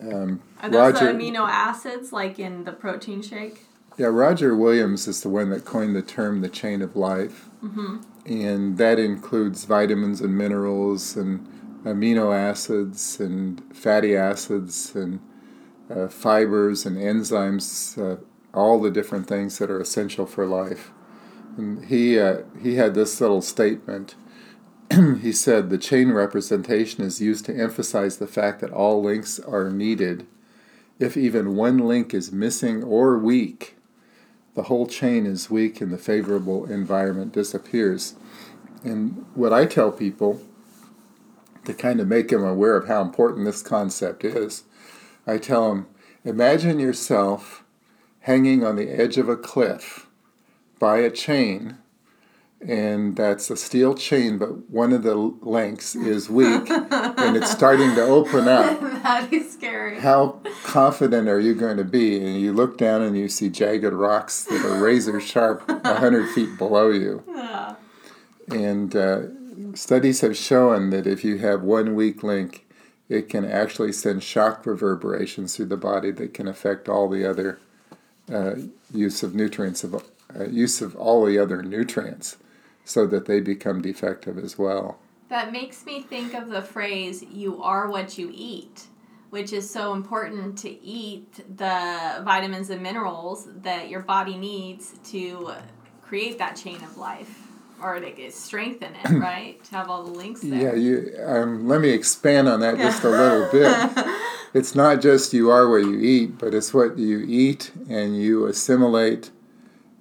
Um, 0.00 0.42
are 0.60 0.70
those 0.70 0.94
Roger, 0.94 1.12
the 1.12 1.18
amino 1.18 1.48
acids 1.48 2.12
like 2.12 2.38
in 2.38 2.64
the 2.64 2.72
protein 2.72 3.22
shake? 3.22 3.66
Yeah, 3.98 4.06
Roger 4.06 4.56
Williams 4.56 5.06
is 5.06 5.22
the 5.22 5.28
one 5.28 5.50
that 5.50 5.64
coined 5.64 5.94
the 5.94 6.02
term 6.02 6.40
the 6.40 6.48
chain 6.48 6.82
of 6.82 6.96
life. 6.96 7.48
Mm-hmm. 7.62 7.98
And 8.26 8.78
that 8.78 8.98
includes 8.98 9.64
vitamins 9.64 10.20
and 10.20 10.36
minerals 10.36 11.16
and 11.16 11.46
amino 11.84 12.34
acids 12.34 13.18
and 13.18 13.62
fatty 13.74 14.16
acids 14.16 14.94
and 14.94 15.20
uh, 15.90 16.08
fibers 16.08 16.86
and 16.86 16.96
enzymes, 16.96 17.98
uh, 17.98 18.20
all 18.54 18.80
the 18.80 18.90
different 18.90 19.26
things 19.26 19.58
that 19.58 19.70
are 19.70 19.80
essential 19.80 20.26
for 20.26 20.46
life. 20.46 20.90
And 21.56 21.84
he, 21.86 22.18
uh, 22.18 22.42
he 22.60 22.76
had 22.76 22.94
this 22.94 23.20
little 23.20 23.42
statement. 23.42 24.14
he 25.20 25.32
said, 25.32 25.68
The 25.68 25.78
chain 25.78 26.12
representation 26.12 27.04
is 27.04 27.20
used 27.20 27.44
to 27.46 27.56
emphasize 27.56 28.16
the 28.16 28.26
fact 28.26 28.60
that 28.60 28.70
all 28.70 29.02
links 29.02 29.38
are 29.40 29.70
needed. 29.70 30.26
If 30.98 31.16
even 31.16 31.56
one 31.56 31.78
link 31.78 32.14
is 32.14 32.32
missing 32.32 32.82
or 32.82 33.18
weak, 33.18 33.76
the 34.54 34.64
whole 34.64 34.86
chain 34.86 35.26
is 35.26 35.50
weak 35.50 35.80
and 35.80 35.92
the 35.92 35.98
favorable 35.98 36.70
environment 36.70 37.32
disappears. 37.32 38.14
And 38.84 39.24
what 39.34 39.52
I 39.52 39.66
tell 39.66 39.90
people 39.90 40.40
to 41.64 41.74
kind 41.74 42.00
of 42.00 42.08
make 42.08 42.28
them 42.28 42.44
aware 42.44 42.76
of 42.76 42.88
how 42.88 43.02
important 43.02 43.44
this 43.44 43.62
concept 43.62 44.24
is, 44.24 44.64
I 45.26 45.38
tell 45.38 45.68
them 45.68 45.86
imagine 46.24 46.78
yourself 46.78 47.64
hanging 48.20 48.64
on 48.64 48.76
the 48.76 48.88
edge 48.88 49.18
of 49.18 49.28
a 49.28 49.36
cliff 49.36 50.08
by 50.78 50.98
a 50.98 51.10
chain, 51.10 51.78
and 52.60 53.16
that's 53.16 53.50
a 53.50 53.56
steel 53.56 53.94
chain, 53.94 54.38
but 54.38 54.70
one 54.70 54.92
of 54.92 55.02
the 55.02 55.14
links 55.14 55.94
is 55.96 56.30
weak 56.30 56.70
and 56.70 57.36
it's 57.36 57.50
starting 57.50 57.94
to 57.96 58.02
open 58.02 58.46
up. 58.46 58.80
that 59.02 59.32
is 59.32 59.52
scary. 59.52 59.98
How 60.00 60.40
confident 60.62 61.28
are 61.28 61.40
you 61.40 61.54
going 61.54 61.76
to 61.76 61.84
be? 61.84 62.16
And 62.16 62.40
you 62.40 62.52
look 62.52 62.78
down 62.78 63.02
and 63.02 63.16
you 63.16 63.28
see 63.28 63.48
jagged 63.48 63.92
rocks 63.92 64.44
that 64.44 64.64
are 64.64 64.82
razor 64.82 65.20
sharp 65.20 65.68
100 65.68 66.32
feet 66.34 66.56
below 66.58 66.90
you. 66.90 67.22
Yeah. 67.42 67.76
And 68.50 68.94
uh, 68.96 69.20
studies 69.74 70.20
have 70.20 70.36
shown 70.36 70.90
that 70.90 71.06
if 71.06 71.24
you 71.24 71.38
have 71.38 71.62
one 71.62 71.94
weak 71.94 72.22
link, 72.22 72.66
it 73.08 73.28
can 73.28 73.44
actually 73.44 73.92
send 73.92 74.22
shock 74.22 74.64
reverberations 74.64 75.56
through 75.56 75.66
the 75.66 75.76
body 75.76 76.10
that 76.12 76.34
can 76.34 76.48
affect 76.48 76.88
all 76.88 77.08
the 77.08 77.28
other 77.28 77.58
uh, 78.32 78.54
use 78.92 79.22
of 79.22 79.34
nutrients 79.34 79.84
of 79.84 79.94
uh, 79.94 80.44
use 80.44 80.80
of 80.80 80.96
all 80.96 81.26
the 81.26 81.38
other 81.38 81.62
nutrients, 81.62 82.36
so 82.84 83.06
that 83.06 83.26
they 83.26 83.40
become 83.40 83.82
defective 83.82 84.38
as 84.38 84.58
well. 84.58 84.98
That 85.28 85.52
makes 85.52 85.84
me 85.84 86.02
think 86.02 86.34
of 86.34 86.48
the 86.48 86.62
phrase 86.62 87.22
"you 87.22 87.62
are 87.62 87.90
what 87.90 88.18
you 88.18 88.30
eat." 88.32 88.86
Which 89.30 89.54
is 89.54 89.68
so 89.68 89.94
important 89.94 90.58
to 90.58 90.84
eat 90.84 91.36
the 91.56 92.22
vitamins 92.22 92.68
and 92.68 92.82
minerals 92.82 93.48
that 93.62 93.88
your 93.88 94.00
body 94.00 94.36
needs 94.36 94.98
to 95.04 95.52
create 96.02 96.36
that 96.38 96.54
chain 96.54 96.76
of 96.76 96.98
life 96.98 97.41
or 97.82 98.00
to 98.00 98.10
get 98.10 98.32
strengthen 98.32 98.94
it, 98.94 99.10
right? 99.20 99.62
to 99.64 99.74
have 99.74 99.88
all 99.88 100.04
the 100.04 100.12
links 100.12 100.40
there. 100.40 100.74
Yeah, 100.74 100.74
you. 100.74 101.14
Um, 101.24 101.68
let 101.68 101.80
me 101.80 101.90
expand 101.90 102.48
on 102.48 102.60
that 102.60 102.76
just 102.78 103.02
a 103.04 103.10
little 103.10 103.50
bit. 103.50 104.06
It's 104.54 104.74
not 104.74 105.00
just 105.00 105.32
you 105.32 105.50
are 105.50 105.68
what 105.68 105.84
you 105.84 105.98
eat, 105.98 106.38
but 106.38 106.52
it's 106.52 106.74
what 106.74 106.98
you 106.98 107.24
eat 107.26 107.72
and 107.88 108.20
you 108.20 108.46
assimilate, 108.46 109.30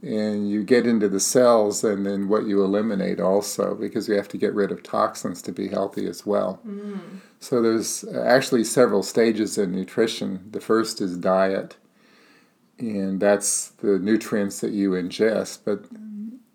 and 0.02 0.50
you 0.50 0.64
get 0.64 0.86
into 0.86 1.08
the 1.08 1.20
cells, 1.20 1.84
and 1.84 2.06
then 2.06 2.28
what 2.28 2.46
you 2.46 2.64
eliminate 2.64 3.20
also, 3.20 3.76
because 3.76 4.10
you 4.10 4.16
have 4.16 4.28
to 4.30 4.38
get 4.38 4.54
rid 4.54 4.72
of 4.72 4.84
toxins 4.84 5.42
to 5.44 5.52
be 5.52 5.70
healthy 5.70 6.06
as 6.06 6.26
well. 6.26 6.60
Mm. 6.68 7.22
So 7.40 7.62
there's 7.62 8.04
actually 8.04 8.64
several 8.66 9.04
stages 9.04 9.58
in 9.58 9.72
nutrition. 9.72 10.50
The 10.52 10.60
first 10.60 11.00
is 11.00 11.18
diet, 11.18 11.78
and 12.78 13.20
that's 13.20 13.70
the 13.70 14.00
nutrients 14.00 14.60
that 14.62 14.72
you 14.72 14.92
ingest, 14.92 15.60
but 15.64 15.86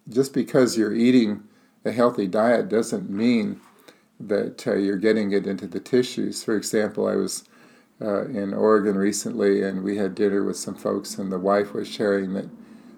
just 0.08 0.32
because 0.32 0.76
you're 0.76 0.94
eating 0.94 1.42
a 1.84 1.92
healthy 1.92 2.26
diet 2.26 2.68
doesn't 2.68 3.10
mean 3.10 3.60
that 4.18 4.66
uh, 4.66 4.74
you're 4.74 4.96
getting 4.96 5.32
it 5.32 5.46
into 5.46 5.66
the 5.66 5.80
tissues. 5.80 6.42
For 6.42 6.56
example, 6.56 7.06
I 7.06 7.16
was 7.16 7.44
uh, 8.00 8.26
in 8.26 8.54
Oregon 8.54 8.96
recently 8.96 9.62
and 9.62 9.82
we 9.82 9.96
had 9.96 10.14
dinner 10.14 10.42
with 10.42 10.56
some 10.56 10.74
folks, 10.74 11.18
and 11.18 11.30
the 11.30 11.38
wife 11.38 11.72
was 11.72 11.88
sharing 11.88 12.34
that 12.34 12.48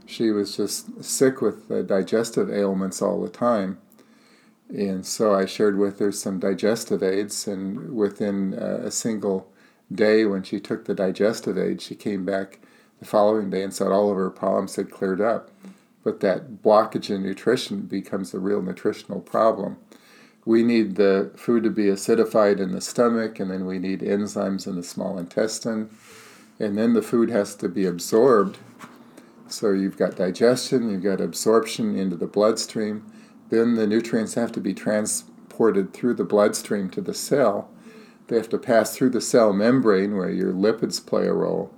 she 0.07 0.31
was 0.31 0.57
just 0.57 1.05
sick 1.05 1.41
with 1.41 1.71
uh, 1.71 1.83
digestive 1.83 2.51
ailments 2.51 3.03
all 3.03 3.21
the 3.21 3.29
time. 3.29 3.79
And 4.69 5.05
so 5.05 5.35
I 5.35 5.47
shared 5.47 5.79
with 5.79 5.99
her 5.99 6.13
some 6.13 6.39
digestive 6.39 7.03
aids, 7.03 7.49
and 7.49 7.97
within 7.97 8.55
uh, 8.55 8.81
a 8.85 8.91
single 8.91 9.51
day, 9.91 10.27
when 10.27 10.43
she 10.43 10.61
took 10.61 10.85
the 10.85 10.95
digestive 10.95 11.57
aid, 11.57 11.81
she 11.81 11.95
came 11.95 12.27
back 12.27 12.61
the 12.99 13.07
following 13.07 13.49
day 13.49 13.63
and 13.63 13.73
said 13.73 13.89
all 13.89 14.11
of 14.11 14.17
her 14.17 14.31
problems 14.31 14.77
had 14.77 14.91
cleared 14.91 15.21
up 15.21 15.51
but 16.09 16.21
that 16.21 16.63
blockage 16.63 17.15
in 17.15 17.23
nutrition 17.23 17.83
becomes 17.83 18.33
a 18.33 18.39
real 18.39 18.63
nutritional 18.63 19.21
problem. 19.21 19.77
We 20.47 20.63
need 20.63 20.97
the 20.97 21.31
food 21.37 21.65
to 21.65 21.71
be 21.71 21.85
acidified 21.85 22.61
in 22.61 22.73
the 22.73 22.81
stomach, 22.81 23.39
and 23.39 23.51
then 23.51 23.67
we 23.67 23.79
need 23.79 24.01
enzymes 24.01 24.67
in 24.67 24.77
the 24.77 24.83
small 24.83 25.19
intestine, 25.19 25.91
and 26.59 26.79
then 26.79 26.95
the 26.95 27.03
food 27.03 27.29
has 27.29 27.55
to 27.57 27.69
be 27.69 27.85
absorbed. 27.85 28.57
So 29.49 29.73
you've 29.73 29.99
got 29.99 30.17
digestion, 30.17 30.89
you've 30.89 31.03
got 31.03 31.21
absorption 31.21 31.95
into 31.95 32.17
the 32.17 32.27
bloodstream, 32.27 33.05
then 33.51 33.75
the 33.75 33.87
nutrients 33.87 34.33
have 34.33 34.53
to 34.53 34.61
be 34.63 34.73
transported 34.73 35.93
through 35.93 36.15
the 36.15 36.25
bloodstream 36.25 36.89
to 36.89 37.03
the 37.03 37.13
cell. 37.13 37.69
They 38.29 38.37
have 38.37 38.49
to 38.49 38.57
pass 38.57 38.97
through 38.97 39.11
the 39.11 39.21
cell 39.21 39.53
membrane 39.53 40.17
where 40.17 40.31
your 40.31 40.55
lipids 40.55 41.05
play 41.05 41.27
a 41.27 41.35
role 41.35 41.71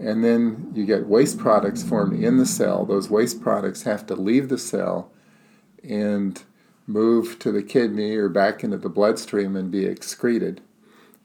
and 0.00 0.24
then 0.24 0.72
you 0.74 0.86
get 0.86 1.06
waste 1.06 1.38
products 1.38 1.82
formed 1.82 2.22
in 2.22 2.38
the 2.38 2.46
cell. 2.46 2.84
Those 2.84 3.10
waste 3.10 3.40
products 3.40 3.82
have 3.82 4.06
to 4.06 4.14
leave 4.14 4.48
the 4.48 4.58
cell, 4.58 5.10
and 5.82 6.42
move 6.86 7.38
to 7.38 7.52
the 7.52 7.62
kidney 7.62 8.16
or 8.16 8.28
back 8.28 8.64
into 8.64 8.76
the 8.76 8.88
bloodstream 8.88 9.56
and 9.56 9.70
be 9.70 9.86
excreted. 9.86 10.60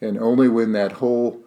And 0.02 0.18
only 0.18 0.48
when 0.48 0.74
that 0.74 0.94
whole 0.94 1.44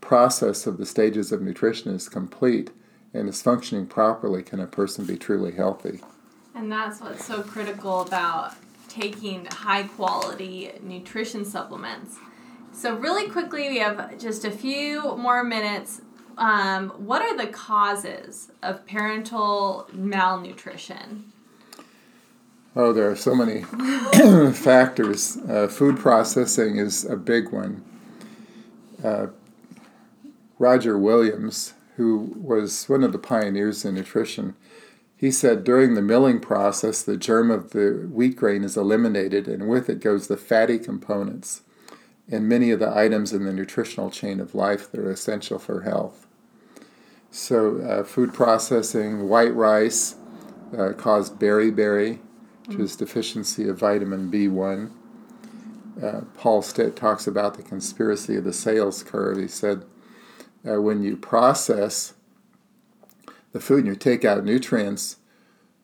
process 0.00 0.66
of 0.66 0.78
the 0.78 0.86
stages 0.86 1.30
of 1.30 1.42
nutrition 1.42 1.94
is 1.94 2.08
complete 2.08 2.70
and 3.12 3.28
is 3.28 3.42
functioning 3.42 3.86
properly 3.86 4.42
can 4.42 4.60
a 4.60 4.66
person 4.66 5.04
be 5.04 5.16
truly 5.16 5.52
healthy. 5.52 6.00
And 6.54 6.70
that's 6.70 7.00
what's 7.00 7.24
so 7.24 7.42
critical 7.42 8.00
about 8.00 8.54
taking 8.88 9.46
high 9.46 9.84
quality 9.84 10.72
nutrition 10.82 11.44
supplements. 11.44 12.16
So, 12.72 12.94
really 12.94 13.28
quickly, 13.28 13.68
we 13.68 13.78
have 13.78 14.18
just 14.18 14.44
a 14.44 14.50
few 14.50 15.16
more 15.16 15.42
minutes. 15.44 16.02
Um, 16.40 16.88
what 16.96 17.20
are 17.20 17.36
the 17.36 17.48
causes 17.48 18.50
of 18.62 18.86
parental 18.86 19.86
malnutrition? 19.92 21.32
Oh, 22.74 22.94
there 22.94 23.10
are 23.10 23.16
so 23.16 23.34
many 23.34 23.62
factors. 24.54 25.36
Uh, 25.36 25.68
food 25.68 25.98
processing 25.98 26.78
is 26.78 27.04
a 27.04 27.16
big 27.16 27.50
one. 27.50 27.84
Uh, 29.04 29.26
Roger 30.58 30.96
Williams, 30.96 31.74
who 31.96 32.34
was 32.36 32.88
one 32.88 33.04
of 33.04 33.12
the 33.12 33.18
pioneers 33.18 33.84
in 33.84 33.94
nutrition, 33.94 34.56
he 35.14 35.30
said 35.30 35.62
during 35.62 35.94
the 35.94 36.00
milling 36.00 36.40
process, 36.40 37.02
the 37.02 37.18
germ 37.18 37.50
of 37.50 37.72
the 37.72 38.08
wheat 38.10 38.36
grain 38.36 38.64
is 38.64 38.78
eliminated, 38.78 39.46
and 39.46 39.68
with 39.68 39.90
it 39.90 40.00
goes 40.00 40.26
the 40.26 40.38
fatty 40.38 40.78
components 40.78 41.60
and 42.30 42.48
many 42.48 42.70
of 42.70 42.78
the 42.78 42.96
items 42.96 43.34
in 43.34 43.44
the 43.44 43.52
nutritional 43.52 44.10
chain 44.10 44.40
of 44.40 44.54
life 44.54 44.90
that 44.90 45.00
are 45.00 45.10
essential 45.10 45.58
for 45.58 45.82
health. 45.82 46.26
So, 47.30 47.80
uh, 47.80 48.02
food 48.02 48.34
processing, 48.34 49.28
white 49.28 49.54
rice 49.54 50.16
uh, 50.76 50.92
caused 50.96 51.38
beriberi, 51.38 52.18
which 52.66 52.78
is 52.78 52.96
deficiency 52.96 53.68
of 53.68 53.78
vitamin 53.78 54.30
B1. 54.30 54.90
Uh, 56.02 56.22
Paul 56.36 56.62
Stitt 56.62 56.96
talks 56.96 57.28
about 57.28 57.54
the 57.54 57.62
conspiracy 57.62 58.36
of 58.36 58.44
the 58.44 58.52
sales 58.52 59.04
curve. 59.04 59.38
He 59.38 59.46
said, 59.46 59.84
uh, 60.68 60.80
when 60.80 61.02
you 61.02 61.16
process 61.16 62.14
the 63.52 63.60
food 63.60 63.84
and 63.84 63.88
you 63.88 63.94
take 63.94 64.24
out 64.24 64.44
nutrients, 64.44 65.16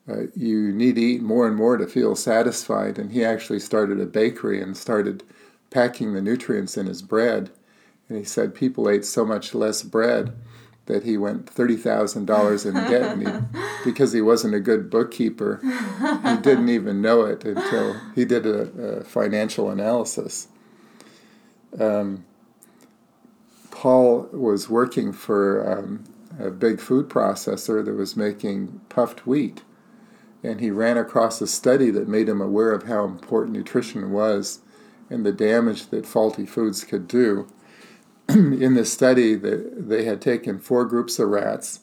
uh, 0.09 0.23
you 0.35 0.73
need 0.73 0.95
to 0.95 1.01
eat 1.01 1.21
more 1.21 1.47
and 1.47 1.55
more 1.55 1.77
to 1.77 1.87
feel 1.87 2.15
satisfied. 2.15 2.97
And 2.97 3.11
he 3.11 3.23
actually 3.23 3.59
started 3.59 4.01
a 4.01 4.05
bakery 4.05 4.61
and 4.61 4.75
started 4.75 5.23
packing 5.69 6.13
the 6.13 6.21
nutrients 6.21 6.77
in 6.77 6.87
his 6.87 7.01
bread. 7.01 7.51
And 8.09 8.17
he 8.17 8.23
said 8.23 8.53
people 8.55 8.89
ate 8.89 9.05
so 9.05 9.25
much 9.25 9.53
less 9.53 9.83
bread 9.83 10.33
that 10.87 11.03
he 11.03 11.17
went 11.17 11.45
$30,000 11.45 12.65
in 12.65 12.73
debt 12.73 13.17
he, 13.17 13.59
because 13.85 14.13
he 14.13 14.21
wasn't 14.21 14.55
a 14.55 14.59
good 14.59 14.89
bookkeeper. 14.89 15.59
He 15.61 16.37
didn't 16.37 16.69
even 16.69 17.01
know 17.01 17.21
it 17.21 17.45
until 17.45 17.99
he 18.15 18.25
did 18.25 18.45
a, 18.45 18.99
a 18.99 19.03
financial 19.03 19.69
analysis. 19.69 20.47
Um, 21.79 22.25
Paul 23.69 24.29
was 24.31 24.69
working 24.69 25.13
for 25.13 25.79
um, 25.79 26.05
a 26.39 26.49
big 26.49 26.79
food 26.79 27.09
processor 27.09 27.83
that 27.85 27.93
was 27.93 28.15
making 28.15 28.81
puffed 28.89 29.27
wheat. 29.27 29.63
And 30.43 30.59
he 30.61 30.71
ran 30.71 30.97
across 30.97 31.41
a 31.41 31.47
study 31.47 31.91
that 31.91 32.07
made 32.07 32.29
him 32.29 32.41
aware 32.41 32.71
of 32.71 32.83
how 32.83 33.03
important 33.05 33.55
nutrition 33.55 34.11
was 34.11 34.59
and 35.09 35.25
the 35.25 35.31
damage 35.31 35.87
that 35.87 36.05
faulty 36.05 36.45
foods 36.45 36.83
could 36.83 37.07
do. 37.07 37.47
in 38.35 38.73
this 38.73 38.91
study, 38.91 39.35
they 39.35 40.03
had 40.03 40.21
taken 40.21 40.59
four 40.59 40.83
groups 40.83 41.17
of 41.17 41.29
rats. 41.29 41.81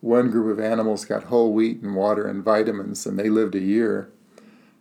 One 0.00 0.28
group 0.30 0.58
of 0.58 0.64
animals 0.64 1.04
got 1.04 1.24
whole 1.24 1.52
wheat 1.52 1.82
and 1.82 1.94
water 1.94 2.26
and 2.26 2.42
vitamins, 2.42 3.06
and 3.06 3.16
they 3.18 3.28
lived 3.28 3.54
a 3.54 3.60
year. 3.60 4.10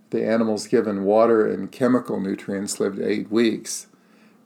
The 0.10 0.28
animals 0.28 0.68
given 0.68 1.04
water 1.04 1.48
and 1.48 1.72
chemical 1.72 2.20
nutrients 2.20 2.80
lived 2.80 3.00
eight 3.00 3.32
weeks. 3.32 3.88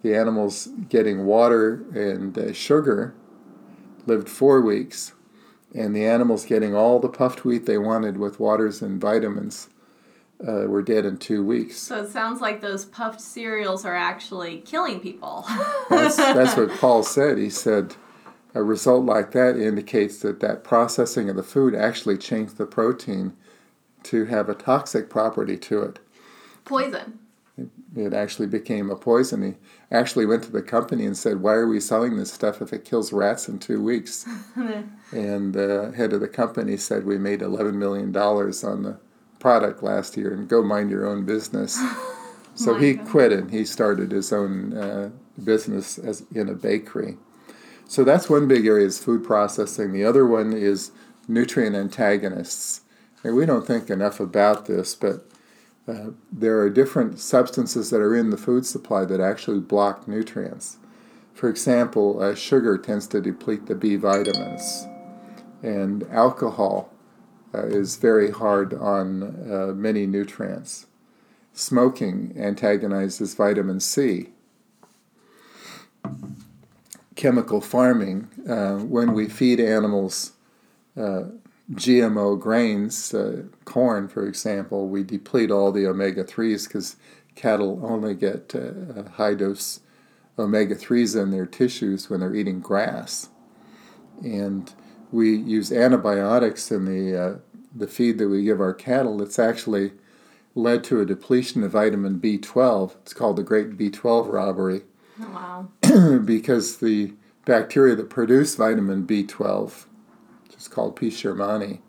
The 0.02 0.14
animals 0.16 0.68
getting 0.90 1.26
water 1.26 1.86
and 1.94 2.38
uh, 2.38 2.54
sugar 2.54 3.16
lived 4.06 4.30
four 4.30 4.62
weeks. 4.62 5.14
And 5.74 5.96
the 5.96 6.06
animals 6.06 6.46
getting 6.46 6.76
all 6.76 7.00
the 7.00 7.10
puffed 7.10 7.46
wheat 7.46 7.66
they 7.66 7.78
wanted 7.78 8.18
with 8.18 8.40
waters 8.40 8.82
and 8.82 9.00
vitamins 9.00 9.70
uh, 10.46 10.68
were 10.68 10.82
dead 10.82 11.06
in 11.06 11.18
two 11.18 11.44
weeks. 11.44 11.78
So 11.78 12.04
it 12.04 12.10
sounds 12.10 12.42
like 12.42 12.62
those 12.62 12.86
puffed 12.86 13.22
cereals 13.22 13.86
are 13.86 13.96
actually 13.96 14.60
killing 14.60 15.00
people. 15.00 15.46
that's, 15.90 16.16
that's 16.18 16.58
what 16.58 16.72
Paul 16.80 17.04
said. 17.04 17.38
He 17.38 17.50
said 17.50 17.96
a 18.54 18.64
result 18.64 19.06
like 19.06 19.32
that 19.32 19.58
indicates 19.58 20.20
that 20.20 20.40
that 20.42 20.64
processing 20.64 21.30
of 21.30 21.36
the 21.36 21.44
food 21.44 21.76
actually 21.76 22.18
changed 22.18 22.58
the 22.58 22.66
protein 22.66 23.34
to 24.04 24.26
have 24.26 24.50
a 24.50 24.56
toxic 24.56 25.10
property 25.10 25.58
to 25.58 25.82
it. 25.82 26.00
Poison. 26.66 27.20
It, 27.58 27.70
it 27.96 28.14
actually 28.14 28.48
became 28.48 28.92
a 28.92 28.96
poison. 28.96 29.42
He 29.42 29.56
actually 29.92 30.28
went 30.28 30.44
to 30.44 30.52
the 30.52 30.62
company 30.62 31.06
and 31.06 31.18
said, 31.18 31.42
Why 31.42 31.54
are 31.54 31.68
we 31.68 31.80
selling 31.80 32.18
this 32.18 32.32
stuff 32.32 32.62
if 32.62 32.72
it 32.72 32.86
kills 32.86 33.12
rats 33.12 33.50
in 33.50 33.58
two 33.58 33.82
weeks? 33.82 34.28
and 35.12 35.54
the 35.54 35.94
head 35.96 36.14
of 36.14 36.22
the 36.22 36.28
company 36.28 36.78
said, 36.78 37.06
We 37.06 37.18
made 37.18 37.40
$11 37.40 37.74
million 37.74 38.16
on 38.16 38.84
the 38.84 39.00
product 39.40 39.84
last 39.84 40.18
year 40.18 40.34
and 40.34 40.48
go 40.48 40.64
mind 40.64 40.90
your 40.90 41.06
own 41.06 41.26
business. 41.26 41.82
so 42.56 42.76
he 42.76 42.94
God. 42.94 43.08
quit 43.08 43.32
and 43.32 43.52
he 43.52 43.66
started 43.66 44.12
his 44.12 44.34
own 44.34 44.76
uh, 44.78 45.12
business 45.44 45.98
as 45.98 46.24
in 46.34 46.50
a 46.50 46.54
bakery. 46.54 47.18
So 47.88 48.04
that's 48.04 48.30
one 48.30 48.48
big 48.48 48.66
area 48.66 48.86
is 48.86 49.04
food 49.04 49.24
processing. 49.24 49.94
The 49.94 50.04
other 50.04 50.26
one 50.26 50.54
is 50.54 50.92
nutrient 51.28 51.76
antagonists. 51.76 52.82
And 53.24 53.36
we 53.36 53.46
don't 53.46 53.66
think 53.66 53.90
enough 53.90 54.20
about 54.20 54.66
this, 54.66 54.94
but 54.96 55.26
uh, 55.88 56.12
there 56.32 56.60
are 56.60 56.70
different 56.70 57.20
substances 57.20 57.90
that 57.90 58.02
are 58.02 58.16
in 58.16 58.30
the 58.30 58.38
food 58.38 58.66
supply 58.66 59.06
that 59.06 59.22
actually 59.22 59.60
block 59.60 60.08
nutrients. 60.08 60.78
For 61.34 61.50
example, 61.50 62.22
uh, 62.22 62.36
sugar 62.36 62.78
tends 62.78 63.08
to 63.08 63.22
deplete 63.22 63.68
the 63.68 63.76
B 63.76 63.96
vitamins, 63.96 64.86
and 65.62 66.04
alcohol 66.12 66.92
is 67.54 67.96
very 67.96 68.32
hard 68.32 68.74
on 68.74 69.24
uh, 69.52 69.74
many 69.74 70.06
nutrients. 70.06 70.88
Smoking 71.54 72.34
antagonizes 72.38 73.34
vitamin 73.34 73.80
C. 73.80 74.30
Chemical 77.16 77.62
farming, 77.62 78.28
uh, 78.48 78.78
when 78.78 79.14
we 79.14 79.28
feed 79.28 79.60
animals 79.60 80.34
uh, 80.96 81.24
GMO 81.74 82.40
grains, 82.40 83.14
uh, 83.14 83.44
corn 83.66 84.08
for 84.08 84.28
example, 84.28 84.88
we 84.88 85.04
deplete 85.04 85.52
all 85.52 85.72
the 85.72 85.88
omega 85.88 86.24
3s 86.24 86.68
because 86.68 86.96
cattle 87.36 87.80
only 87.84 88.16
get 88.16 88.54
uh, 88.56 89.10
high 89.12 89.34
dose 89.34 89.82
omega 90.40 90.76
3s 90.76 91.22
in 91.22 91.32
their 91.32 91.46
tissues 91.46 92.10
when 92.10 92.20
they're 92.20 92.36
eating 92.36 92.60
grass. 92.60 93.30
And 94.24 94.72
we 95.12 95.36
use 95.36 95.72
antibiotics 95.72 96.72
in 96.72 96.86
the 96.86 97.22
uh, 97.22 97.38
the 97.76 97.88
feed 97.88 98.18
that 98.18 98.30
we 98.30 98.44
give 98.44 98.60
our 98.60 98.74
cattle. 98.74 99.22
It's 99.22 99.40
actually 99.40 99.92
led 100.56 100.84
to 100.86 101.00
a 101.00 101.06
depletion 101.06 101.64
of 101.64 101.72
vitamin 101.72 102.20
B12. 102.20 102.96
It's 102.98 103.14
called 103.14 103.36
the 103.36 103.44
Great 103.44 103.78
B12 103.78 104.32
Robbery. 104.32 104.82
Oh, 105.22 105.68
wow! 105.84 106.20
because 106.26 106.78
the 106.78 107.14
bacteria 107.46 107.96
that 107.96 108.10
produce 108.10 108.56
vitamin 108.56 109.06
B12, 109.06 109.86
which 110.44 110.58
is 110.58 110.68
called 110.68 110.96
P. 110.96 111.10
shermanii, 111.10 111.80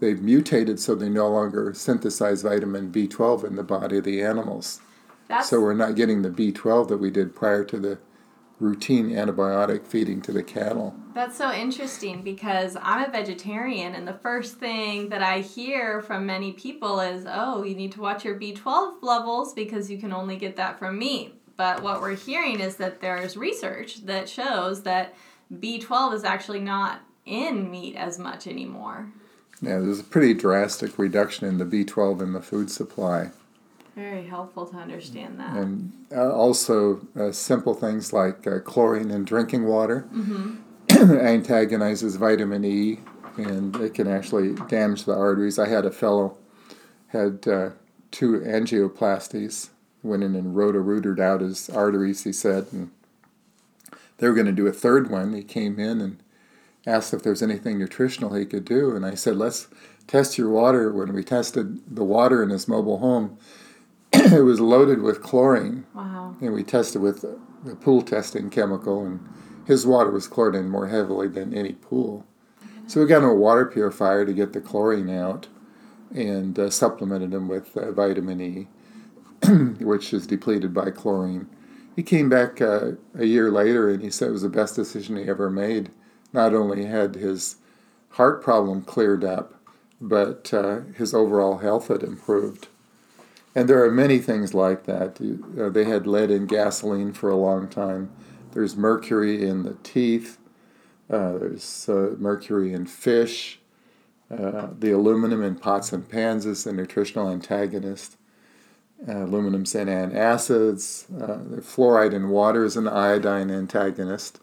they've 0.00 0.22
mutated 0.22 0.80
so 0.80 0.94
they 0.94 1.08
no 1.08 1.28
longer 1.28 1.74
synthesize 1.74 2.42
vitamin 2.42 2.90
B12 2.90 3.44
in 3.44 3.56
the 3.56 3.62
body 3.62 3.98
of 3.98 4.04
the 4.04 4.22
animals. 4.22 4.80
That's... 5.28 5.48
So 5.48 5.60
we're 5.60 5.74
not 5.74 5.96
getting 5.96 6.22
the 6.22 6.30
B12 6.30 6.88
that 6.88 6.96
we 6.96 7.10
did 7.10 7.34
prior 7.34 7.64
to 7.64 7.78
the 7.78 7.98
routine 8.60 9.10
antibiotic 9.10 9.86
feeding 9.86 10.20
to 10.22 10.32
the 10.32 10.42
cattle. 10.42 10.94
That's 11.14 11.36
so 11.36 11.52
interesting 11.52 12.22
because 12.22 12.76
I'm 12.80 13.08
a 13.08 13.10
vegetarian, 13.10 13.94
and 13.94 14.06
the 14.06 14.14
first 14.14 14.58
thing 14.58 15.08
that 15.08 15.22
I 15.22 15.40
hear 15.40 16.02
from 16.02 16.26
many 16.26 16.52
people 16.52 17.00
is, 17.00 17.26
oh, 17.28 17.64
you 17.64 17.74
need 17.74 17.92
to 17.92 18.00
watch 18.00 18.24
your 18.24 18.38
B12 18.38 19.02
levels 19.02 19.54
because 19.54 19.90
you 19.90 19.98
can 19.98 20.12
only 20.12 20.36
get 20.36 20.56
that 20.56 20.78
from 20.78 20.98
meat. 20.98 21.34
But 21.56 21.82
what 21.82 22.00
we're 22.00 22.14
hearing 22.14 22.60
is 22.60 22.76
that 22.76 23.00
there's 23.00 23.36
research 23.36 24.06
that 24.06 24.28
shows 24.28 24.82
that 24.84 25.14
B12 25.52 26.14
is 26.14 26.24
actually 26.24 26.60
not 26.60 27.00
in 27.26 27.70
meat 27.70 27.96
as 27.96 28.18
much 28.18 28.46
anymore. 28.46 29.10
Yeah, 29.60 29.78
there's 29.78 30.00
a 30.00 30.04
pretty 30.04 30.32
drastic 30.32 30.98
reduction 30.98 31.46
in 31.46 31.58
the 31.58 31.64
B12 31.64 32.22
in 32.22 32.32
the 32.32 32.40
food 32.40 32.70
supply. 32.70 33.30
Very 33.94 34.26
helpful 34.26 34.66
to 34.66 34.76
understand 34.76 35.38
that. 35.40 35.56
And 35.56 35.92
uh, 36.14 36.32
also, 36.32 37.06
uh, 37.18 37.32
simple 37.32 37.74
things 37.74 38.12
like 38.12 38.46
uh, 38.46 38.60
chlorine 38.60 39.10
in 39.10 39.24
drinking 39.24 39.66
water 39.66 40.08
mm-hmm. 40.14 40.56
antagonizes 41.18 42.16
vitamin 42.16 42.64
E, 42.64 43.00
and 43.36 43.74
it 43.76 43.94
can 43.94 44.06
actually 44.06 44.54
damage 44.68 45.04
the 45.04 45.14
arteries. 45.14 45.58
I 45.58 45.68
had 45.68 45.84
a 45.84 45.90
fellow 45.90 46.38
had 47.08 47.46
uh, 47.46 47.70
two 48.10 48.40
angioplasties, 48.40 49.70
went 50.02 50.22
in 50.22 50.34
and 50.34 50.56
roto-rooted 50.56 51.20
out 51.20 51.40
his 51.40 51.68
arteries. 51.70 52.24
He 52.24 52.32
said, 52.32 52.66
and 52.72 52.90
they 54.18 54.28
were 54.28 54.34
going 54.34 54.46
to 54.46 54.52
do 54.52 54.66
a 54.66 54.72
third 54.72 55.10
one. 55.10 55.32
He 55.32 55.42
came 55.42 55.78
in 55.78 56.00
and 56.00 56.22
asked 56.86 57.12
if 57.12 57.22
there's 57.22 57.42
anything 57.42 57.78
nutritional 57.78 58.34
he 58.34 58.46
could 58.46 58.64
do. 58.64 58.94
And 58.94 59.04
I 59.04 59.14
said, 59.14 59.36
let's 59.36 59.68
test 60.06 60.38
your 60.38 60.50
water. 60.50 60.92
When 60.92 61.12
we 61.12 61.24
tested 61.24 61.80
the 61.94 62.04
water 62.04 62.42
in 62.42 62.50
his 62.50 62.68
mobile 62.68 62.98
home, 62.98 63.38
it 64.12 64.44
was 64.44 64.60
loaded 64.60 65.02
with 65.02 65.22
chlorine. 65.22 65.86
Wow. 65.94 66.36
And 66.40 66.52
we 66.52 66.64
tested 66.64 67.02
with 67.02 67.22
the, 67.22 67.38
the 67.64 67.76
pool 67.76 68.02
testing 68.02 68.50
chemical, 68.50 69.04
and 69.04 69.20
his 69.66 69.86
water 69.86 70.10
was 70.10 70.26
chlorinated 70.26 70.70
more 70.70 70.88
heavily 70.88 71.28
than 71.28 71.54
any 71.54 71.74
pool. 71.74 72.26
So 72.86 73.00
we 73.00 73.06
got 73.06 73.18
him 73.18 73.28
a 73.28 73.34
water 73.34 73.66
purifier 73.66 74.24
to 74.26 74.32
get 74.32 74.52
the 74.52 74.60
chlorine 74.60 75.10
out 75.10 75.46
and 76.12 76.58
uh, 76.58 76.70
supplemented 76.70 77.32
him 77.32 77.46
with 77.46 77.76
uh, 77.76 77.92
vitamin 77.92 78.40
E, 78.40 78.68
which 79.84 80.12
is 80.12 80.26
depleted 80.26 80.74
by 80.74 80.90
chlorine. 80.90 81.48
He 81.94 82.02
came 82.02 82.28
back 82.28 82.60
uh, 82.60 82.92
a 83.14 83.26
year 83.26 83.50
later 83.50 83.90
and 83.90 84.02
he 84.02 84.10
said 84.10 84.28
it 84.28 84.32
was 84.32 84.42
the 84.42 84.48
best 84.48 84.74
decision 84.74 85.16
he 85.16 85.24
ever 85.24 85.50
made. 85.50 85.90
Not 86.32 86.54
only 86.54 86.86
had 86.86 87.14
his 87.14 87.56
heart 88.10 88.42
problem 88.42 88.82
cleared 88.82 89.24
up, 89.24 89.54
but 90.00 90.52
uh, 90.52 90.80
his 90.96 91.14
overall 91.14 91.58
health 91.58 91.88
had 91.88 92.02
improved. 92.02 92.68
And 93.54 93.68
there 93.68 93.84
are 93.84 93.90
many 93.90 94.18
things 94.18 94.54
like 94.54 94.84
that. 94.84 95.20
Uh, 95.60 95.68
they 95.70 95.84
had 95.84 96.06
lead 96.06 96.30
in 96.30 96.46
gasoline 96.46 97.12
for 97.12 97.30
a 97.30 97.36
long 97.36 97.68
time. 97.68 98.10
There's 98.52 98.76
mercury 98.76 99.46
in 99.46 99.64
the 99.64 99.74
teeth. 99.82 100.38
Uh, 101.08 101.38
there's 101.38 101.88
uh, 101.88 102.14
mercury 102.18 102.72
in 102.72 102.86
fish. 102.86 103.58
Uh, 104.30 104.68
the 104.78 104.92
aluminum 104.92 105.42
in 105.42 105.56
pots 105.56 105.92
and 105.92 106.08
pans 106.08 106.46
is 106.46 106.64
a 106.66 106.72
nutritional 106.72 107.28
antagonist. 107.28 108.16
Uh, 109.08 109.24
aluminum's 109.24 109.74
in 109.74 109.88
antacids. 109.88 111.06
Uh, 111.20 111.56
the 111.56 111.62
fluoride 111.62 112.12
in 112.12 112.28
water 112.28 112.64
is 112.64 112.76
an 112.76 112.86
iodine 112.86 113.50
antagonist. 113.50 114.38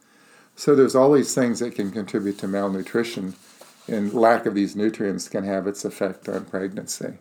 So 0.55 0.75
there's 0.75 0.95
all 0.95 1.13
these 1.13 1.33
things 1.33 1.59
that 1.59 1.75
can 1.75 1.91
contribute 1.91 2.39
to 2.39 2.47
malnutrition, 2.47 3.35
and 3.87 4.13
lack 4.13 4.45
of 4.45 4.55
these 4.55 4.75
nutrients 4.75 5.29
can 5.29 5.43
have 5.43 5.67
its 5.67 5.85
effect 5.85 6.27
on 6.27 6.45
pregnancy. 6.45 7.19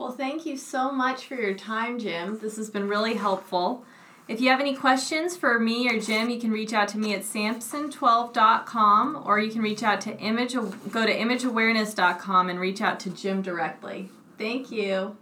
Well, 0.00 0.12
thank 0.12 0.46
you 0.46 0.56
so 0.56 0.90
much 0.90 1.26
for 1.26 1.34
your 1.34 1.52
time, 1.52 1.98
Jim. 1.98 2.38
This 2.38 2.56
has 2.56 2.70
been 2.70 2.88
really 2.88 3.16
helpful. 3.16 3.84
If 4.28 4.40
you 4.40 4.48
have 4.48 4.58
any 4.58 4.74
questions 4.74 5.36
for 5.36 5.60
me 5.60 5.90
or 5.90 6.00
Jim, 6.00 6.30
you 6.30 6.40
can 6.40 6.50
reach 6.50 6.72
out 6.72 6.88
to 6.88 6.98
me 6.98 7.12
at 7.12 7.20
samson12.com 7.20 9.24
or 9.26 9.38
you 9.38 9.50
can 9.50 9.60
reach 9.60 9.82
out 9.82 10.00
to 10.00 10.16
image 10.16 10.54
go 10.54 11.04
to 11.04 11.14
imageawareness.com 11.14 12.48
and 12.48 12.58
reach 12.58 12.80
out 12.80 12.98
to 13.00 13.10
Jim 13.10 13.42
directly. 13.42 14.08
Thank 14.38 14.70
you. 14.70 15.18